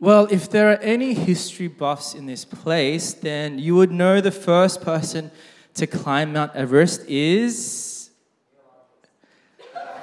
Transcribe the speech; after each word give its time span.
Well, 0.00 0.28
if 0.30 0.48
there 0.48 0.70
are 0.70 0.76
any 0.76 1.12
history 1.12 1.66
buffs 1.66 2.14
in 2.14 2.26
this 2.26 2.44
place, 2.44 3.14
then 3.14 3.58
you 3.58 3.74
would 3.74 3.90
know 3.90 4.20
the 4.20 4.30
first 4.30 4.80
person 4.80 5.32
to 5.74 5.88
climb 5.88 6.32
Mount 6.32 6.54
Everest 6.54 7.04
is. 7.08 8.10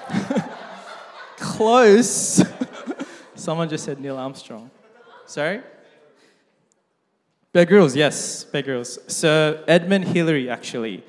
Close. 1.37 2.43
Someone 3.35 3.69
just 3.69 3.85
said 3.85 4.01
Neil 4.01 4.17
Armstrong. 4.17 4.69
Sorry? 5.27 5.61
Bear 7.53 7.65
Grylls, 7.65 7.95
yes, 7.95 8.43
Bear 8.43 8.63
Grylls. 8.63 8.99
So 9.07 9.63
Edmund 9.65 10.09
Hillary, 10.09 10.49
actually. 10.49 11.05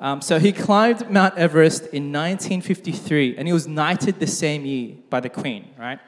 Um, 0.00 0.20
so 0.20 0.38
he 0.38 0.52
climbed 0.52 1.10
Mount 1.10 1.36
Everest 1.36 1.86
in 1.86 2.12
1953, 2.12 3.36
and 3.36 3.48
he 3.48 3.52
was 3.52 3.66
knighted 3.66 4.20
the 4.20 4.28
same 4.28 4.64
year 4.64 4.94
by 5.10 5.18
the 5.18 5.28
Queen, 5.28 5.70
right? 5.76 5.98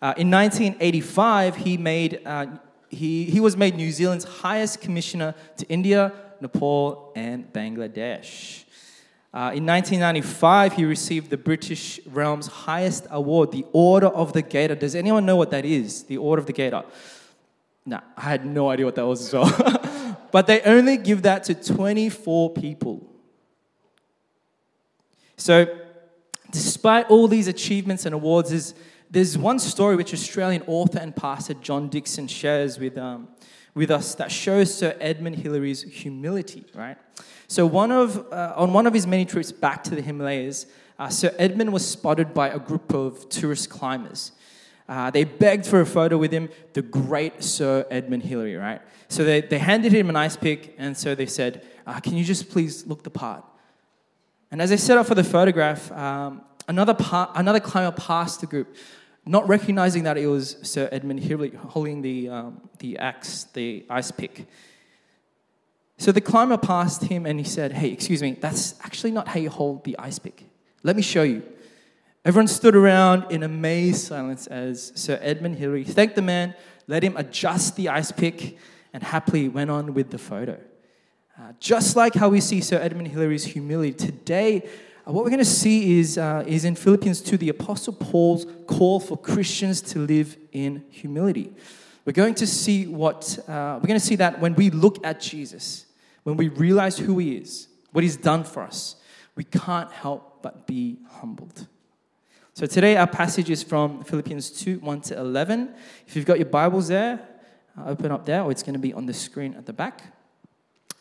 Uh, 0.00 0.14
in 0.16 0.30
1985, 0.30 1.56
he, 1.56 1.76
made, 1.76 2.20
uh, 2.24 2.46
he, 2.88 3.24
he 3.24 3.40
was 3.40 3.56
made 3.56 3.74
New 3.74 3.90
Zealand's 3.90 4.24
highest 4.24 4.80
commissioner 4.80 5.34
to 5.56 5.66
India, 5.66 6.12
Nepal, 6.40 7.12
and 7.16 7.52
Bangladesh. 7.52 8.64
Uh, 9.34 9.52
in 9.54 9.66
1995, 9.66 10.72
he 10.74 10.84
received 10.84 11.30
the 11.30 11.36
British 11.36 12.00
realm's 12.06 12.46
highest 12.46 13.06
award, 13.10 13.52
the 13.52 13.66
Order 13.72 14.06
of 14.06 14.32
the 14.32 14.40
Garter. 14.40 14.74
Does 14.74 14.94
anyone 14.94 15.26
know 15.26 15.36
what 15.36 15.50
that 15.50 15.64
is? 15.64 16.04
The 16.04 16.16
Order 16.16 16.40
of 16.40 16.46
the 16.46 16.52
Garter. 16.52 16.84
No, 17.84 18.00
I 18.16 18.20
had 18.22 18.46
no 18.46 18.70
idea 18.70 18.86
what 18.86 18.94
that 18.94 19.06
was 19.06 19.26
as 19.26 19.32
well. 19.32 20.16
but 20.32 20.46
they 20.46 20.62
only 20.62 20.96
give 20.96 21.22
that 21.22 21.44
to 21.44 21.54
24 21.54 22.54
people. 22.54 23.06
So, 25.36 25.66
despite 26.50 27.08
all 27.10 27.28
these 27.28 27.48
achievements 27.48 28.06
and 28.06 28.14
awards, 28.14 28.50
there's, 28.50 28.74
there's 29.10 29.38
one 29.38 29.58
story 29.58 29.96
which 29.96 30.12
Australian 30.12 30.62
author 30.66 30.98
and 30.98 31.14
pastor 31.14 31.54
John 31.54 31.88
Dickson 31.88 32.26
shares 32.26 32.78
with, 32.78 32.98
um, 32.98 33.28
with 33.74 33.90
us 33.90 34.14
that 34.16 34.30
shows 34.30 34.74
Sir 34.74 34.96
Edmund 35.00 35.36
Hillary's 35.36 35.82
humility, 35.82 36.66
right? 36.74 36.96
So, 37.46 37.64
one 37.64 37.90
of, 37.90 38.30
uh, 38.32 38.52
on 38.56 38.72
one 38.72 38.86
of 38.86 38.92
his 38.92 39.06
many 39.06 39.24
trips 39.24 39.52
back 39.52 39.82
to 39.84 39.94
the 39.94 40.02
Himalayas, 40.02 40.66
uh, 40.98 41.08
Sir 41.08 41.34
Edmund 41.38 41.72
was 41.72 41.88
spotted 41.88 42.34
by 42.34 42.48
a 42.48 42.58
group 42.58 42.92
of 42.92 43.28
tourist 43.28 43.70
climbers. 43.70 44.32
Uh, 44.88 45.10
they 45.10 45.24
begged 45.24 45.66
for 45.66 45.80
a 45.80 45.86
photo 45.86 46.16
with 46.16 46.32
him, 46.32 46.48
the 46.72 46.82
great 46.82 47.42
Sir 47.42 47.86
Edmund 47.90 48.22
Hillary, 48.22 48.56
right? 48.56 48.80
So 49.08 49.24
they, 49.24 49.40
they 49.42 49.58
handed 49.58 49.92
him 49.92 50.08
an 50.08 50.16
ice 50.16 50.36
pick, 50.36 50.74
and 50.78 50.96
so 50.96 51.14
they 51.14 51.26
said, 51.26 51.66
uh, 51.86 52.00
Can 52.00 52.16
you 52.16 52.24
just 52.24 52.50
please 52.50 52.86
look 52.86 53.02
the 53.02 53.10
part? 53.10 53.44
And 54.50 54.62
as 54.62 54.70
they 54.70 54.76
set 54.76 54.96
up 54.96 55.06
for 55.06 55.14
the 55.14 55.24
photograph, 55.24 55.92
um, 55.92 56.42
another, 56.68 56.96
another 57.34 57.60
climber 57.60 57.92
passed 57.92 58.40
the 58.40 58.46
group, 58.46 58.74
not 59.28 59.46
recognizing 59.46 60.04
that 60.04 60.16
it 60.16 60.26
was 60.26 60.56
Sir 60.62 60.88
Edmund 60.90 61.20
Hillary 61.20 61.50
holding 61.50 62.00
the, 62.00 62.30
um, 62.30 62.68
the 62.78 62.98
axe, 62.98 63.44
the 63.52 63.84
ice 63.90 64.10
pick. 64.10 64.46
So 65.98 66.12
the 66.12 66.20
climber 66.20 66.56
passed 66.56 67.04
him 67.04 67.26
and 67.26 67.38
he 67.38 67.44
said, 67.44 67.72
Hey, 67.72 67.90
excuse 67.90 68.22
me, 68.22 68.38
that's 68.40 68.74
actually 68.82 69.10
not 69.10 69.28
how 69.28 69.38
you 69.38 69.50
hold 69.50 69.84
the 69.84 69.98
ice 69.98 70.18
pick. 70.18 70.44
Let 70.82 70.96
me 70.96 71.02
show 71.02 71.24
you. 71.24 71.42
Everyone 72.24 72.48
stood 72.48 72.74
around 72.74 73.30
in 73.30 73.42
amazed 73.42 74.06
silence 74.06 74.46
as 74.46 74.92
Sir 74.94 75.18
Edmund 75.20 75.56
Hillary 75.56 75.84
thanked 75.84 76.14
the 76.14 76.22
man, 76.22 76.54
let 76.86 77.02
him 77.02 77.16
adjust 77.16 77.76
the 77.76 77.90
ice 77.90 78.12
pick, 78.12 78.56
and 78.92 79.02
happily 79.02 79.48
went 79.48 79.70
on 79.70 79.92
with 79.92 80.10
the 80.10 80.18
photo. 80.18 80.58
Uh, 81.38 81.52
just 81.60 81.96
like 81.96 82.14
how 82.14 82.28
we 82.28 82.40
see 82.40 82.60
Sir 82.60 82.78
Edmund 82.78 83.08
Hillary's 83.08 83.44
humility, 83.44 83.92
today 83.92 84.68
what 85.14 85.24
we're 85.24 85.30
going 85.30 85.38
to 85.38 85.44
see 85.44 85.98
is, 85.98 86.18
uh, 86.18 86.44
is 86.46 86.66
in 86.66 86.74
Philippians 86.74 87.22
2 87.22 87.38
the 87.38 87.48
Apostle 87.48 87.94
Paul's 87.94 88.46
call 88.66 89.00
for 89.00 89.16
Christians 89.16 89.80
to 89.80 90.00
live 90.00 90.36
in 90.52 90.84
humility. 90.90 91.54
We're 92.04 92.12
going 92.12 92.34
to 92.34 92.46
see 92.46 92.86
what, 92.86 93.38
uh, 93.48 93.78
we're 93.80 93.86
going 93.86 93.98
to 93.98 94.04
see 94.04 94.16
that 94.16 94.38
when 94.38 94.54
we 94.54 94.68
look 94.68 95.04
at 95.06 95.20
Jesus, 95.20 95.86
when 96.24 96.36
we 96.36 96.48
realize 96.48 96.98
who 96.98 97.18
he 97.18 97.36
is, 97.36 97.68
what 97.92 98.04
he's 98.04 98.16
done 98.16 98.44
for 98.44 98.62
us, 98.62 98.96
we 99.34 99.44
can't 99.44 99.90
help 99.92 100.42
but 100.42 100.66
be 100.66 100.98
humbled. 101.08 101.66
So 102.52 102.66
today 102.66 102.96
our 102.98 103.06
passage 103.06 103.48
is 103.48 103.62
from 103.62 104.04
Philippians 104.04 104.50
2 104.50 104.80
1 104.80 105.00
to 105.02 105.18
11. 105.18 105.74
If 106.06 106.16
you've 106.16 106.26
got 106.26 106.38
your 106.38 106.46
Bibles 106.46 106.88
there, 106.88 107.20
uh, 107.78 107.86
open 107.86 108.10
up 108.10 108.26
there, 108.26 108.42
or 108.42 108.50
it's 108.50 108.62
going 108.62 108.74
to 108.74 108.78
be 108.78 108.92
on 108.92 109.06
the 109.06 109.14
screen 109.14 109.54
at 109.54 109.64
the 109.64 109.72
back. 109.72 110.02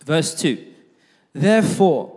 Verse 0.05 0.33
2 0.39 0.65
Therefore, 1.33 2.16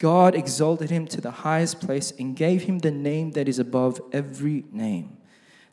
God 0.00 0.34
exalted 0.34 0.90
him 0.90 1.06
to 1.06 1.20
the 1.20 1.30
highest 1.30 1.80
place 1.80 2.12
and 2.18 2.34
gave 2.34 2.64
him 2.64 2.80
the 2.80 2.90
name 2.90 3.30
that 3.32 3.48
is 3.48 3.60
above 3.60 4.00
every 4.12 4.64
name 4.72 5.18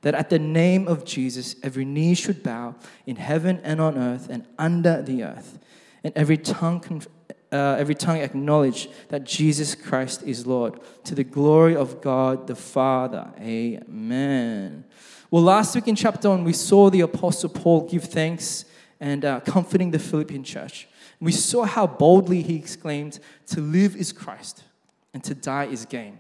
that 0.01 0.15
at 0.15 0.29
the 0.29 0.39
name 0.39 0.87
of 0.87 1.05
Jesus, 1.05 1.55
every 1.63 1.85
knee 1.85 2.13
should 2.13 2.43
bow 2.43 2.75
in 3.05 3.15
heaven 3.15 3.59
and 3.63 3.81
on 3.81 3.97
earth 3.97 4.27
and 4.29 4.45
under 4.57 5.01
the 5.01 5.23
earth, 5.23 5.59
and 6.03 6.13
every 6.15 6.37
tongue, 6.37 7.03
uh, 7.51 7.75
every 7.77 7.95
tongue 7.95 8.17
acknowledge 8.17 8.89
that 9.09 9.23
Jesus 9.23 9.75
Christ 9.75 10.23
is 10.23 10.45
Lord, 10.45 10.79
to 11.05 11.15
the 11.15 11.23
glory 11.23 11.75
of 11.75 12.01
God 12.01 12.47
the 12.47 12.55
Father. 12.55 13.33
Amen. 13.39 14.85
Well, 15.29 15.43
last 15.43 15.75
week 15.75 15.87
in 15.87 15.95
chapter 15.95 16.29
1, 16.29 16.43
we 16.43 16.53
saw 16.53 16.89
the 16.89 17.01
Apostle 17.01 17.49
Paul 17.49 17.81
give 17.81 18.05
thanks 18.05 18.65
and 18.99 19.25
uh, 19.25 19.39
comforting 19.41 19.91
the 19.91 19.99
Philippian 19.99 20.43
church. 20.43 20.87
We 21.19 21.31
saw 21.31 21.63
how 21.65 21.87
boldly 21.87 22.43
he 22.43 22.55
exclaimed, 22.55 23.19
To 23.47 23.61
live 23.61 23.95
is 23.95 24.11
Christ, 24.11 24.63
and 25.13 25.23
to 25.23 25.33
die 25.33 25.65
is 25.65 25.85
gain. 25.85 26.19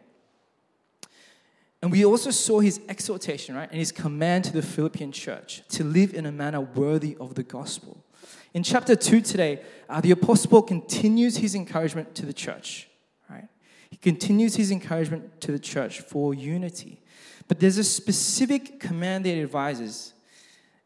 And 1.81 1.91
we 1.91 2.03
also 2.03 2.31
saw 2.31 2.59
his 2.59 2.81
exhortation, 2.89 3.55
right, 3.55 3.69
and 3.69 3.79
his 3.79 3.91
command 3.91 4.45
to 4.45 4.53
the 4.53 4.63
Philippian 4.63 5.11
church 5.11 5.61
to 5.69 5.83
live 5.83 6.13
in 6.13 6.25
a 6.25 6.31
manner 6.31 6.61
worthy 6.61 7.15
of 7.19 7.35
the 7.35 7.43
gospel. 7.43 8.03
In 8.53 8.63
chapter 8.63 8.95
2 8.95 9.21
today, 9.21 9.61
uh, 9.87 10.01
the 10.01 10.11
apostle 10.11 10.49
Paul 10.49 10.63
continues 10.63 11.37
his 11.37 11.53
encouragement 11.53 12.15
to 12.15 12.25
the 12.25 12.33
church, 12.33 12.89
right? 13.29 13.47
He 13.91 13.97
continues 13.97 14.55
his 14.55 14.71
encouragement 14.71 15.39
to 15.41 15.51
the 15.51 15.59
church 15.59 16.01
for 16.01 16.33
unity. 16.33 16.99
But 17.47 17.59
there's 17.59 17.77
a 17.77 17.83
specific 17.83 18.79
command 18.79 19.25
that 19.25 19.29
he 19.35 19.41
advises, 19.41 20.13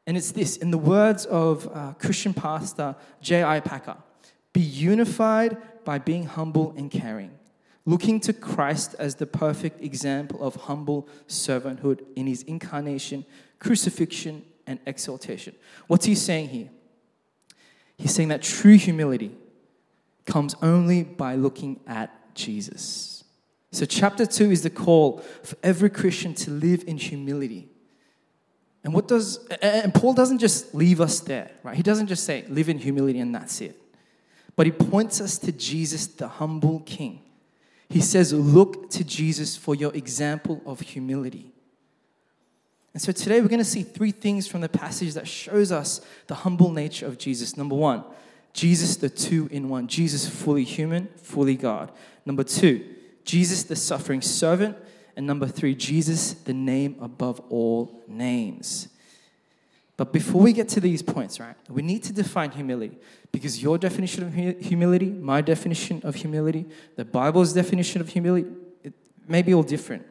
and 0.05 0.17
it's 0.17 0.31
this 0.31 0.57
in 0.57 0.71
the 0.71 0.77
words 0.77 1.25
of 1.25 1.69
uh, 1.73 1.93
Christian 1.93 2.33
pastor 2.33 2.95
J.I. 3.21 3.61
Packer 3.61 3.97
be 4.53 4.61
unified 4.61 5.57
by 5.85 5.97
being 5.97 6.25
humble 6.25 6.73
and 6.77 6.91
caring 6.91 7.31
looking 7.85 8.19
to 8.21 8.33
Christ 8.33 8.95
as 8.99 9.15
the 9.15 9.25
perfect 9.25 9.83
example 9.83 10.41
of 10.43 10.55
humble 10.55 11.07
servanthood 11.27 12.03
in 12.15 12.27
his 12.27 12.43
incarnation, 12.43 13.25
crucifixion, 13.59 14.43
and 14.67 14.79
exaltation. 14.85 15.55
What's 15.87 16.05
he 16.05 16.15
saying 16.15 16.49
here? 16.49 16.69
He's 17.97 18.13
saying 18.13 18.29
that 18.29 18.41
true 18.41 18.77
humility 18.77 19.35
comes 20.25 20.55
only 20.61 21.03
by 21.03 21.35
looking 21.35 21.79
at 21.87 22.35
Jesus. 22.35 23.23
So, 23.71 23.85
chapter 23.85 24.25
2 24.25 24.51
is 24.51 24.63
the 24.63 24.69
call 24.69 25.19
for 25.43 25.55
every 25.63 25.89
Christian 25.89 26.33
to 26.35 26.51
live 26.51 26.83
in 26.87 26.97
humility. 26.97 27.69
And 28.83 28.93
what 28.93 29.07
does, 29.07 29.47
and 29.61 29.93
Paul 29.93 30.13
doesn't 30.13 30.39
just 30.39 30.73
leave 30.73 30.99
us 30.99 31.19
there, 31.19 31.51
right? 31.63 31.75
He 31.75 31.83
doesn't 31.83 32.07
just 32.07 32.23
say, 32.23 32.45
live 32.49 32.67
in 32.67 32.79
humility 32.79 33.19
and 33.19 33.33
that's 33.33 33.61
it. 33.61 33.80
But 34.61 34.67
he 34.67 34.71
points 34.71 35.19
us 35.19 35.39
to 35.39 35.51
Jesus, 35.51 36.05
the 36.05 36.27
humble 36.27 36.81
king 36.81 37.21
he 37.91 37.99
says, 37.99 38.31
Look 38.31 38.89
to 38.91 39.03
Jesus 39.03 39.57
for 39.57 39.75
your 39.75 39.93
example 39.93 40.61
of 40.65 40.79
humility. 40.79 41.51
And 42.93 43.01
so 43.01 43.11
today 43.11 43.41
we're 43.41 43.49
going 43.49 43.59
to 43.59 43.65
see 43.65 43.83
three 43.83 44.11
things 44.11 44.47
from 44.47 44.61
the 44.61 44.69
passage 44.69 45.13
that 45.13 45.27
shows 45.27 45.71
us 45.71 46.01
the 46.27 46.35
humble 46.35 46.71
nature 46.71 47.05
of 47.05 47.17
Jesus. 47.17 47.57
Number 47.57 47.75
one, 47.75 48.03
Jesus 48.53 48.95
the 48.95 49.09
two 49.09 49.47
in 49.51 49.67
one. 49.67 49.87
Jesus 49.87 50.27
fully 50.27 50.63
human, 50.63 51.07
fully 51.17 51.55
God. 51.55 51.91
Number 52.25 52.43
two, 52.43 52.85
Jesus 53.25 53.63
the 53.63 53.75
suffering 53.75 54.21
servant. 54.21 54.77
And 55.17 55.27
number 55.27 55.47
three, 55.47 55.75
Jesus 55.75 56.33
the 56.33 56.53
name 56.53 56.95
above 57.01 57.41
all 57.49 58.03
names. 58.07 58.87
But 60.01 60.13
before 60.13 60.41
we 60.41 60.51
get 60.51 60.67
to 60.69 60.79
these 60.79 61.03
points, 61.03 61.39
right, 61.39 61.55
we 61.69 61.83
need 61.83 62.01
to 62.05 62.11
define 62.11 62.49
humility 62.49 62.97
because 63.31 63.61
your 63.61 63.77
definition 63.77 64.23
of 64.23 64.33
humility, 64.33 65.11
my 65.11 65.41
definition 65.41 66.01
of 66.03 66.15
humility, 66.15 66.65
the 66.95 67.05
Bible's 67.05 67.53
definition 67.53 68.01
of 68.01 68.09
humility, 68.09 68.49
it 68.83 68.93
may 69.27 69.43
be 69.43 69.53
all 69.53 69.61
different. 69.61 70.03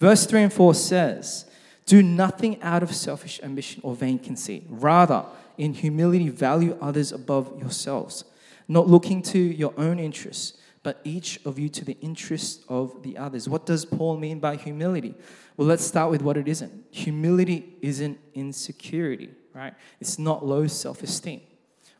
Verse 0.00 0.26
3 0.26 0.42
and 0.42 0.52
4 0.52 0.74
says, 0.74 1.44
Do 1.84 2.02
nothing 2.02 2.60
out 2.60 2.82
of 2.82 2.92
selfish 2.92 3.38
ambition 3.40 3.82
or 3.84 3.94
vain 3.94 4.18
conceit. 4.18 4.66
Rather, 4.68 5.24
in 5.56 5.74
humility, 5.74 6.28
value 6.28 6.76
others 6.80 7.12
above 7.12 7.56
yourselves, 7.56 8.24
not 8.66 8.88
looking 8.88 9.22
to 9.22 9.38
your 9.38 9.72
own 9.78 10.00
interests, 10.00 10.58
but 10.86 11.00
each 11.02 11.40
of 11.44 11.58
you 11.58 11.68
to 11.68 11.84
the 11.84 11.96
interests 12.00 12.64
of 12.68 13.02
the 13.02 13.18
others. 13.18 13.48
What 13.48 13.66
does 13.66 13.84
Paul 13.84 14.18
mean 14.18 14.38
by 14.38 14.54
humility? 14.54 15.16
Well, 15.56 15.66
let's 15.66 15.84
start 15.84 16.12
with 16.12 16.22
what 16.22 16.36
it 16.36 16.46
isn't. 16.46 16.72
Humility 16.92 17.74
isn't 17.82 18.20
insecurity, 18.34 19.30
right? 19.52 19.74
It's 20.00 20.16
not 20.16 20.46
low 20.46 20.68
self 20.68 21.02
esteem 21.02 21.40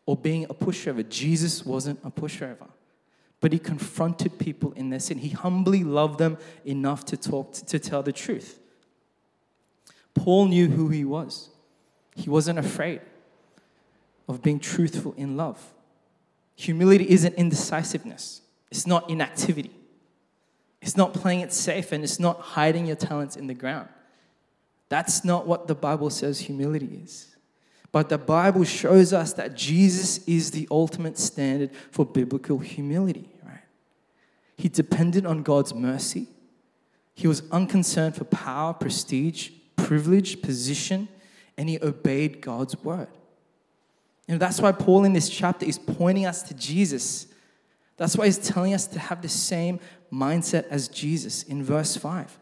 or 0.06 0.16
being 0.16 0.44
a 0.44 0.54
pushover. 0.54 1.02
Jesus 1.08 1.66
wasn't 1.66 1.98
a 2.04 2.12
pushover, 2.12 2.68
but 3.40 3.52
he 3.52 3.58
confronted 3.58 4.38
people 4.38 4.70
in 4.74 4.90
their 4.90 5.00
sin. 5.00 5.18
He 5.18 5.30
humbly 5.30 5.82
loved 5.82 6.20
them 6.20 6.38
enough 6.64 7.04
to 7.06 7.16
talk, 7.16 7.54
to, 7.54 7.64
to 7.66 7.80
tell 7.80 8.04
the 8.04 8.12
truth. 8.12 8.60
Paul 10.14 10.46
knew 10.46 10.68
who 10.68 10.90
he 10.90 11.04
was, 11.04 11.50
he 12.14 12.30
wasn't 12.30 12.60
afraid 12.60 13.00
of 14.28 14.44
being 14.44 14.60
truthful 14.60 15.12
in 15.16 15.36
love. 15.36 15.74
Humility 16.54 17.10
isn't 17.10 17.34
indecisiveness, 17.34 18.42
it's 18.76 18.86
not 18.86 19.08
inactivity. 19.08 19.70
It's 20.82 20.96
not 20.96 21.14
playing 21.14 21.40
it 21.40 21.52
safe 21.52 21.92
and 21.92 22.04
it's 22.04 22.20
not 22.20 22.38
hiding 22.38 22.86
your 22.86 22.96
talents 22.96 23.34
in 23.34 23.46
the 23.46 23.54
ground. 23.54 23.88
That's 24.90 25.24
not 25.24 25.46
what 25.46 25.66
the 25.66 25.74
Bible 25.74 26.10
says 26.10 26.40
humility 26.40 27.00
is. 27.02 27.34
But 27.90 28.10
the 28.10 28.18
Bible 28.18 28.64
shows 28.64 29.14
us 29.14 29.32
that 29.32 29.56
Jesus 29.56 30.18
is 30.28 30.50
the 30.50 30.68
ultimate 30.70 31.18
standard 31.18 31.70
for 31.90 32.04
biblical 32.04 32.58
humility, 32.58 33.30
right? 33.42 33.64
He 34.58 34.68
depended 34.68 35.24
on 35.24 35.42
God's 35.42 35.74
mercy. 35.74 36.28
He 37.14 37.26
was 37.26 37.42
unconcerned 37.50 38.14
for 38.14 38.24
power, 38.24 38.74
prestige, 38.74 39.50
privilege, 39.76 40.42
position, 40.42 41.08
and 41.56 41.70
he 41.70 41.80
obeyed 41.80 42.42
God's 42.42 42.76
word. 42.84 43.08
And 44.28 44.38
that's 44.38 44.60
why 44.60 44.72
Paul 44.72 45.04
in 45.04 45.14
this 45.14 45.30
chapter 45.30 45.64
is 45.64 45.78
pointing 45.78 46.26
us 46.26 46.42
to 46.42 46.54
Jesus. 46.54 47.28
That's 47.96 48.16
why 48.16 48.26
he's 48.26 48.38
telling 48.38 48.74
us 48.74 48.86
to 48.88 48.98
have 48.98 49.22
the 49.22 49.28
same 49.28 49.80
mindset 50.12 50.66
as 50.68 50.88
Jesus 50.88 51.42
in 51.42 51.62
verse 51.62 51.96
5. 51.96 52.38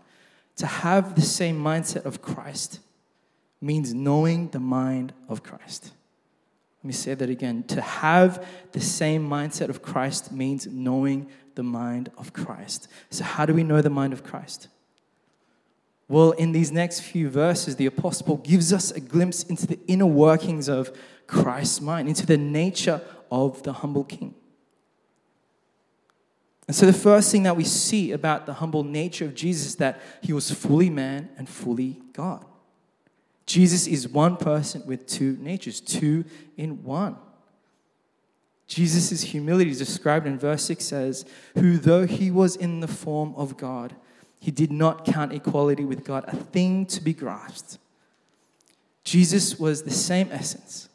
To 0.57 0.67
have 0.67 1.15
the 1.15 1.23
same 1.23 1.63
mindset 1.63 2.05
of 2.05 2.23
Christ 2.23 2.81
means 3.61 3.95
knowing 3.95 4.49
the 4.49 4.61
mind 4.61 5.13
of 5.29 5.43
Christ. 5.43 5.93
Let 6.83 6.89
me 6.89 6.93
say 6.93 7.15
that 7.15 7.31
again. 7.31 7.63
To 7.69 7.81
have 7.81 8.47
the 8.73 8.81
same 8.81 9.29
mindset 9.29 9.69
of 9.69 9.81
Christ 9.81 10.33
means 10.33 10.67
knowing 10.67 11.29
the 11.55 11.63
mind 11.63 12.11
of 12.19 12.33
Christ. 12.33 12.89
So, 13.11 13.25
how 13.25 13.47
do 13.47 13.55
we 13.55 13.63
know 13.63 13.81
the 13.81 13.91
mind 13.91 14.13
of 14.13 14.23
Christ? 14.23 14.69
Well, 16.09 16.33
in 16.33 16.53
these 16.53 16.71
next 16.71 17.01
few 17.01 17.31
verses, 17.31 17.77
the 17.77 17.87
apostle 17.87 18.37
gives 18.37 18.73
us 18.73 18.91
a 18.91 19.01
glimpse 19.01 19.45
into 19.45 19.67
the 19.67 19.79
inner 19.87 20.07
workings 20.07 20.69
of 20.69 20.97
Christ's 21.27 21.81
mind, 21.81 22.09
into 22.09 22.27
the 22.27 22.37
nature 22.37 23.01
of 23.31 23.63
the 23.63 23.73
humble 23.73 24.05
king. 24.05 24.35
And 26.67 26.75
so, 26.75 26.87
the 26.87 26.93
first 26.93 27.31
thing 27.31 27.43
that 27.43 27.57
we 27.57 27.65
see 27.65 28.13
about 28.13 28.47
the 28.47 28.55
humble 28.55 28.85
nature 28.85 29.27
of 29.27 29.35
Jesus 29.35 29.67
is 29.67 29.77
that 29.77 30.01
he 30.23 30.33
was 30.33 30.51
fully 30.51 30.89
man 30.89 31.29
and 31.37 31.49
fully 31.49 32.01
God. 32.13 32.45
Jesus 33.47 33.87
is 33.87 34.09
one 34.09 34.37
person 34.37 34.83
with 34.87 35.07
two 35.07 35.37
natures, 35.41 35.81
two 35.81 36.25
in 36.57 36.83
one. 36.83 37.17
Jesus' 38.67 39.21
humility 39.23 39.75
described 39.75 40.27
in 40.27 40.39
verse 40.39 40.65
6 40.65 40.85
says, 40.85 41.25
Who, 41.55 41.77
though 41.77 42.07
he 42.07 42.31
was 42.31 42.57
in 42.57 42.81
the 42.81 42.89
form 42.89 43.35
of 43.37 43.59
God, 43.59 43.95
he 44.41 44.51
did 44.51 44.73
not 44.73 45.05
count 45.05 45.33
equality 45.33 45.85
with 45.85 46.05
God 46.05 46.25
a 46.29 46.37
thing 46.37 46.87
to 46.87 47.03
be 47.03 47.13
grasped. 47.13 47.79
Jesus 49.05 49.59
was 49.59 49.83
the 49.83 49.91
same 49.91 50.31
essence, 50.33 50.89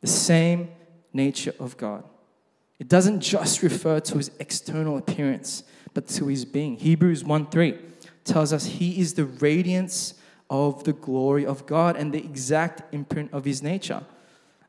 the 0.00 0.06
same 0.06 0.70
nature 1.12 1.54
of 1.58 1.76
God. 1.76 2.04
It 2.80 2.88
doesn't 2.88 3.20
just 3.20 3.62
refer 3.62 4.00
to 4.00 4.16
his 4.16 4.30
external 4.40 4.96
appearance, 4.96 5.62
but 5.92 6.08
to 6.08 6.26
his 6.26 6.46
being. 6.46 6.76
Hebrews 6.76 7.22
1 7.22 7.46
3 7.46 7.78
tells 8.24 8.52
us 8.54 8.64
he 8.64 8.98
is 8.98 9.14
the 9.14 9.26
radiance 9.26 10.14
of 10.48 10.82
the 10.84 10.94
glory 10.94 11.44
of 11.44 11.66
God 11.66 11.96
and 11.96 12.12
the 12.12 12.18
exact 12.18 12.92
imprint 12.92 13.32
of 13.32 13.44
his 13.44 13.62
nature. 13.62 14.02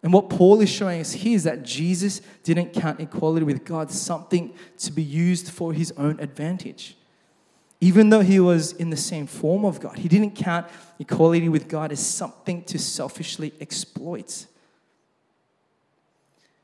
And 0.03 0.11
what 0.11 0.29
Paul 0.29 0.59
is 0.59 0.69
showing 0.69 0.99
us 0.99 1.13
here 1.13 1.35
is 1.35 1.45
that 1.45 1.63
Jesus 1.63 2.21
didn't 2.43 2.73
count 2.73 2.99
equality 2.99 3.45
with 3.45 3.63
God 3.63 3.91
something 3.91 4.53
to 4.79 4.91
be 4.91 5.03
used 5.03 5.49
for 5.49 5.73
his 5.73 5.93
own 5.95 6.19
advantage. 6.19 6.97
Even 7.79 8.09
though 8.09 8.21
he 8.21 8.39
was 8.39 8.73
in 8.73 8.89
the 8.89 8.97
same 8.97 9.25
form 9.25 9.63
of 9.63 9.79
God, 9.79 9.97
he 9.97 10.09
didn't 10.09 10.35
count 10.35 10.67
equality 10.99 11.49
with 11.49 11.67
God 11.67 11.91
as 11.91 12.05
something 12.05 12.63
to 12.65 12.77
selfishly 12.77 13.53
exploit. 13.61 14.47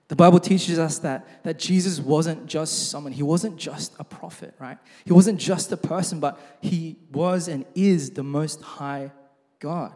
The 0.07 0.15
Bible 0.15 0.39
teaches 0.39 0.79
us 0.79 0.99
that, 0.99 1.43
that 1.43 1.59
Jesus 1.59 1.99
wasn't 1.99 2.45
just 2.45 2.89
someone, 2.89 3.11
he 3.11 3.23
wasn't 3.23 3.57
just 3.57 3.93
a 3.99 4.03
prophet, 4.05 4.53
right? 4.57 4.77
He 5.03 5.11
wasn't 5.11 5.39
just 5.39 5.71
a 5.71 5.77
person, 5.77 6.19
but 6.19 6.39
he 6.61 6.97
was 7.11 7.47
and 7.49 7.65
is 7.75 8.11
the 8.11 8.23
most 8.23 8.61
high 8.61 9.11
God. 9.59 9.93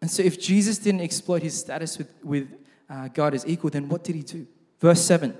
And 0.00 0.10
so, 0.10 0.22
if 0.22 0.40
Jesus 0.40 0.78
didn't 0.78 1.02
exploit 1.02 1.42
his 1.42 1.58
status 1.58 1.98
with, 1.98 2.10
with 2.22 2.48
uh, 2.88 3.08
God 3.08 3.34
as 3.34 3.46
equal, 3.46 3.70
then 3.70 3.88
what 3.88 4.04
did 4.04 4.14
he 4.14 4.22
do? 4.22 4.46
Verse 4.80 5.00
7 5.02 5.36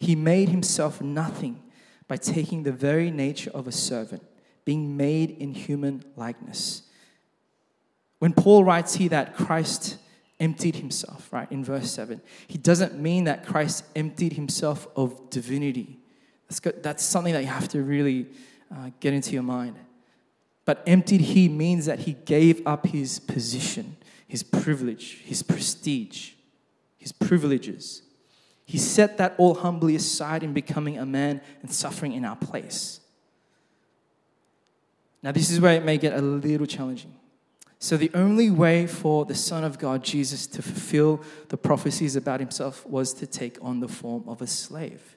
He 0.00 0.14
made 0.14 0.48
himself 0.48 1.00
nothing 1.00 1.62
by 2.08 2.16
taking 2.16 2.62
the 2.62 2.72
very 2.72 3.10
nature 3.10 3.50
of 3.50 3.66
a 3.66 3.72
servant, 3.72 4.22
being 4.64 4.96
made 4.96 5.30
in 5.30 5.52
human 5.52 6.04
likeness. 6.16 6.82
When 8.18 8.32
Paul 8.32 8.64
writes 8.64 8.94
here 8.94 9.10
that 9.10 9.36
Christ 9.36 9.98
emptied 10.38 10.76
himself, 10.76 11.32
right, 11.32 11.50
in 11.50 11.64
verse 11.64 11.90
7. 11.90 12.20
He 12.46 12.58
doesn't 12.58 12.98
mean 12.98 13.24
that 13.24 13.46
Christ 13.46 13.84
emptied 13.94 14.34
himself 14.34 14.86
of 14.96 15.30
divinity. 15.30 15.98
That's, 16.48 16.60
good. 16.60 16.82
that's 16.82 17.02
something 17.02 17.32
that 17.32 17.42
you 17.42 17.48
have 17.48 17.68
to 17.68 17.82
really 17.82 18.26
uh, 18.74 18.90
get 19.00 19.14
into 19.14 19.32
your 19.32 19.42
mind. 19.42 19.76
But 20.64 20.82
emptied 20.86 21.20
he 21.20 21.48
means 21.48 21.86
that 21.86 22.00
he 22.00 22.12
gave 22.12 22.66
up 22.66 22.86
his 22.86 23.18
position, 23.18 23.96
his 24.26 24.42
privilege, 24.42 25.22
his 25.24 25.42
prestige, 25.42 26.32
his 26.98 27.12
privileges. 27.12 28.02
He 28.64 28.78
set 28.78 29.16
that 29.18 29.34
all 29.38 29.54
humbly 29.54 29.94
aside 29.94 30.42
in 30.42 30.52
becoming 30.52 30.98
a 30.98 31.06
man 31.06 31.40
and 31.62 31.72
suffering 31.72 32.12
in 32.12 32.24
our 32.24 32.36
place. 32.36 33.00
Now, 35.22 35.32
this 35.32 35.50
is 35.50 35.60
where 35.60 35.74
it 35.74 35.84
may 35.84 35.98
get 35.98 36.12
a 36.12 36.20
little 36.20 36.66
challenging 36.66 37.14
so, 37.78 37.96
the 37.96 38.10
only 38.14 38.50
way 38.50 38.86
for 38.86 39.26
the 39.26 39.34
Son 39.34 39.62
of 39.62 39.78
God, 39.78 40.02
Jesus, 40.02 40.46
to 40.48 40.62
fulfill 40.62 41.20
the 41.48 41.58
prophecies 41.58 42.16
about 42.16 42.40
himself 42.40 42.86
was 42.86 43.12
to 43.14 43.26
take 43.26 43.58
on 43.60 43.80
the 43.80 43.88
form 43.88 44.24
of 44.26 44.40
a 44.40 44.46
slave, 44.46 45.16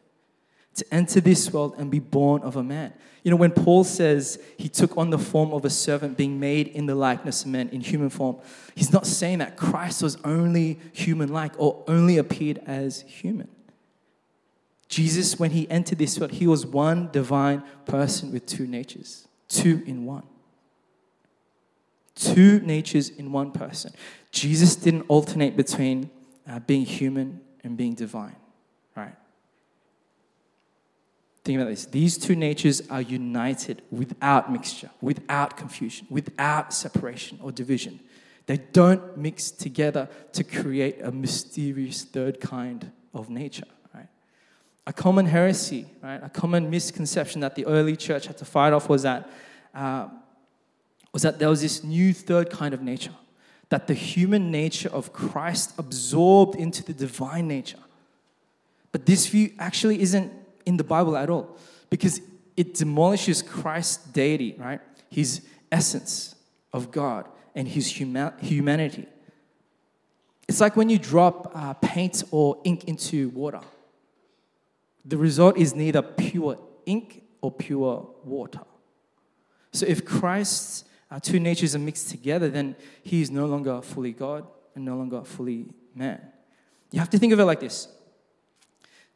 to 0.75 0.85
enter 0.93 1.21
this 1.21 1.53
world 1.53 1.75
and 1.77 1.89
be 1.89 1.99
born 1.99 2.41
of 2.41 2.57
a 2.57 2.63
man. 2.63 2.93
You 3.23 3.31
know, 3.31 3.37
when 3.37 3.51
Paul 3.51 3.85
says 3.85 4.41
he 4.57 4.67
took 4.67 4.97
on 4.97 5.09
the 5.09 5.17
form 5.17 5.53
of 5.53 5.63
a 5.63 5.69
servant, 5.69 6.17
being 6.17 6.39
made 6.39 6.67
in 6.67 6.85
the 6.85 6.95
likeness 6.95 7.43
of 7.43 7.47
man 7.47 7.69
in 7.69 7.79
human 7.79 8.09
form, 8.09 8.37
he's 8.75 8.91
not 8.91 9.07
saying 9.07 9.37
that 9.39 9.55
Christ 9.55 10.03
was 10.03 10.17
only 10.25 10.79
human 10.91 11.29
like 11.29 11.53
or 11.57 11.83
only 11.87 12.17
appeared 12.17 12.59
as 12.65 13.01
human. 13.01 13.47
Jesus, 14.89 15.39
when 15.39 15.51
he 15.51 15.69
entered 15.69 15.97
this 15.97 16.19
world, 16.19 16.31
he 16.31 16.47
was 16.47 16.65
one 16.65 17.09
divine 17.11 17.63
person 17.85 18.33
with 18.33 18.45
two 18.45 18.67
natures, 18.67 19.27
two 19.47 19.81
in 19.85 20.05
one. 20.05 20.23
Two 22.19 22.59
natures 22.59 23.09
in 23.09 23.31
one 23.31 23.51
person. 23.51 23.93
Jesus 24.31 24.75
didn't 24.75 25.03
alternate 25.07 25.55
between 25.55 26.09
uh, 26.45 26.59
being 26.59 26.85
human 26.85 27.39
and 27.63 27.77
being 27.77 27.93
divine, 27.93 28.35
right? 28.93 29.15
Think 31.45 31.61
about 31.61 31.69
this. 31.69 31.85
These 31.85 32.17
two 32.17 32.35
natures 32.35 32.81
are 32.89 33.01
united 33.01 33.83
without 33.89 34.51
mixture, 34.51 34.89
without 34.99 35.55
confusion, 35.55 36.07
without 36.09 36.73
separation 36.73 37.39
or 37.41 37.53
division. 37.53 38.01
They 38.47 38.57
don't 38.57 39.15
mix 39.17 39.49
together 39.49 40.09
to 40.33 40.43
create 40.43 41.01
a 41.01 41.11
mysterious 41.11 42.03
third 42.03 42.41
kind 42.41 42.91
of 43.13 43.29
nature. 43.29 43.67
Right? 43.95 44.07
A 44.85 44.91
common 44.91 45.27
heresy, 45.27 45.85
right? 46.03 46.19
A 46.21 46.29
common 46.29 46.69
misconception 46.69 47.39
that 47.41 47.55
the 47.55 47.65
early 47.65 47.95
church 47.95 48.27
had 48.27 48.37
to 48.39 48.45
fight 48.45 48.73
off 48.73 48.89
was 48.89 49.03
that 49.03 49.29
uh, 49.73 50.09
was 51.11 51.23
that 51.23 51.39
there 51.39 51.49
was 51.49 51.61
this 51.61 51.83
new 51.83 52.13
third 52.13 52.49
kind 52.49 52.73
of 52.73 52.81
nature, 52.81 53.15
that 53.69 53.87
the 53.87 53.93
human 53.93 54.51
nature 54.51 54.89
of 54.89 55.13
Christ 55.13 55.73
absorbed 55.77 56.55
into 56.55 56.83
the 56.83 56.93
divine 56.93 57.47
nature. 57.47 57.79
But 58.91 59.05
this 59.05 59.27
view 59.27 59.51
actually 59.59 60.01
isn't 60.01 60.31
in 60.65 60.77
the 60.77 60.83
Bible 60.83 61.15
at 61.15 61.29
all 61.29 61.57
because 61.89 62.21
it 62.57 62.73
demolishes 62.75 63.41
Christ's 63.41 63.97
deity, 63.97 64.55
right? 64.57 64.81
His 65.09 65.41
essence 65.71 66.35
of 66.73 66.91
God 66.91 67.27
and 67.55 67.67
his 67.67 67.87
humanity. 67.87 69.07
It's 70.47 70.61
like 70.61 70.75
when 70.75 70.89
you 70.89 70.97
drop 70.97 71.51
uh, 71.53 71.73
paint 71.73 72.23
or 72.31 72.59
ink 72.63 72.85
into 72.85 73.29
water. 73.29 73.61
The 75.05 75.17
result 75.17 75.57
is 75.57 75.75
neither 75.75 76.01
pure 76.01 76.57
ink 76.85 77.23
or 77.41 77.51
pure 77.51 78.09
water. 78.23 78.61
So 79.71 79.85
if 79.85 80.03
Christ's 80.03 80.83
uh, 81.11 81.19
two 81.19 81.39
natures 81.39 81.75
are 81.75 81.79
mixed 81.79 82.09
together, 82.09 82.49
then 82.49 82.75
he 83.01 83.21
is 83.21 83.31
no 83.31 83.45
longer 83.45 83.81
fully 83.81 84.11
God 84.11 84.45
and 84.75 84.85
no 84.85 84.95
longer 84.95 85.23
fully 85.23 85.67
man. 85.95 86.21
You 86.91 86.99
have 86.99 87.09
to 87.11 87.17
think 87.17 87.33
of 87.33 87.39
it 87.39 87.45
like 87.45 87.59
this 87.59 87.87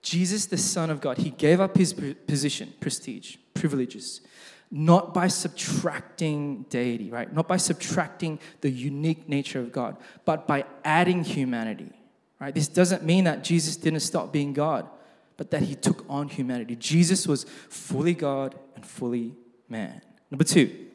Jesus, 0.01 0.47
the 0.47 0.57
Son 0.57 0.89
of 0.89 1.01
God, 1.01 1.17
he 1.17 1.29
gave 1.29 1.61
up 1.61 1.77
his 1.77 1.93
position, 1.93 2.73
prestige, 2.79 3.37
privileges, 3.53 4.21
not 4.69 5.13
by 5.13 5.27
subtracting 5.27 6.63
deity, 6.69 7.09
right? 7.09 7.31
Not 7.31 7.47
by 7.47 7.57
subtracting 7.57 8.39
the 8.61 8.69
unique 8.69 9.29
nature 9.29 9.59
of 9.59 9.71
God, 9.71 9.97
but 10.25 10.47
by 10.47 10.65
adding 10.83 11.23
humanity, 11.23 11.91
right? 12.39 12.53
This 12.53 12.67
doesn't 12.67 13.03
mean 13.03 13.23
that 13.25 13.43
Jesus 13.43 13.77
didn't 13.77 14.01
stop 14.01 14.33
being 14.33 14.51
God, 14.51 14.89
but 15.37 15.51
that 15.51 15.61
he 15.61 15.75
took 15.75 16.05
on 16.09 16.27
humanity. 16.27 16.75
Jesus 16.75 17.27
was 17.27 17.45
fully 17.69 18.13
God 18.13 18.55
and 18.75 18.85
fully 18.85 19.35
man. 19.69 20.01
Number 20.31 20.43
two, 20.43 20.87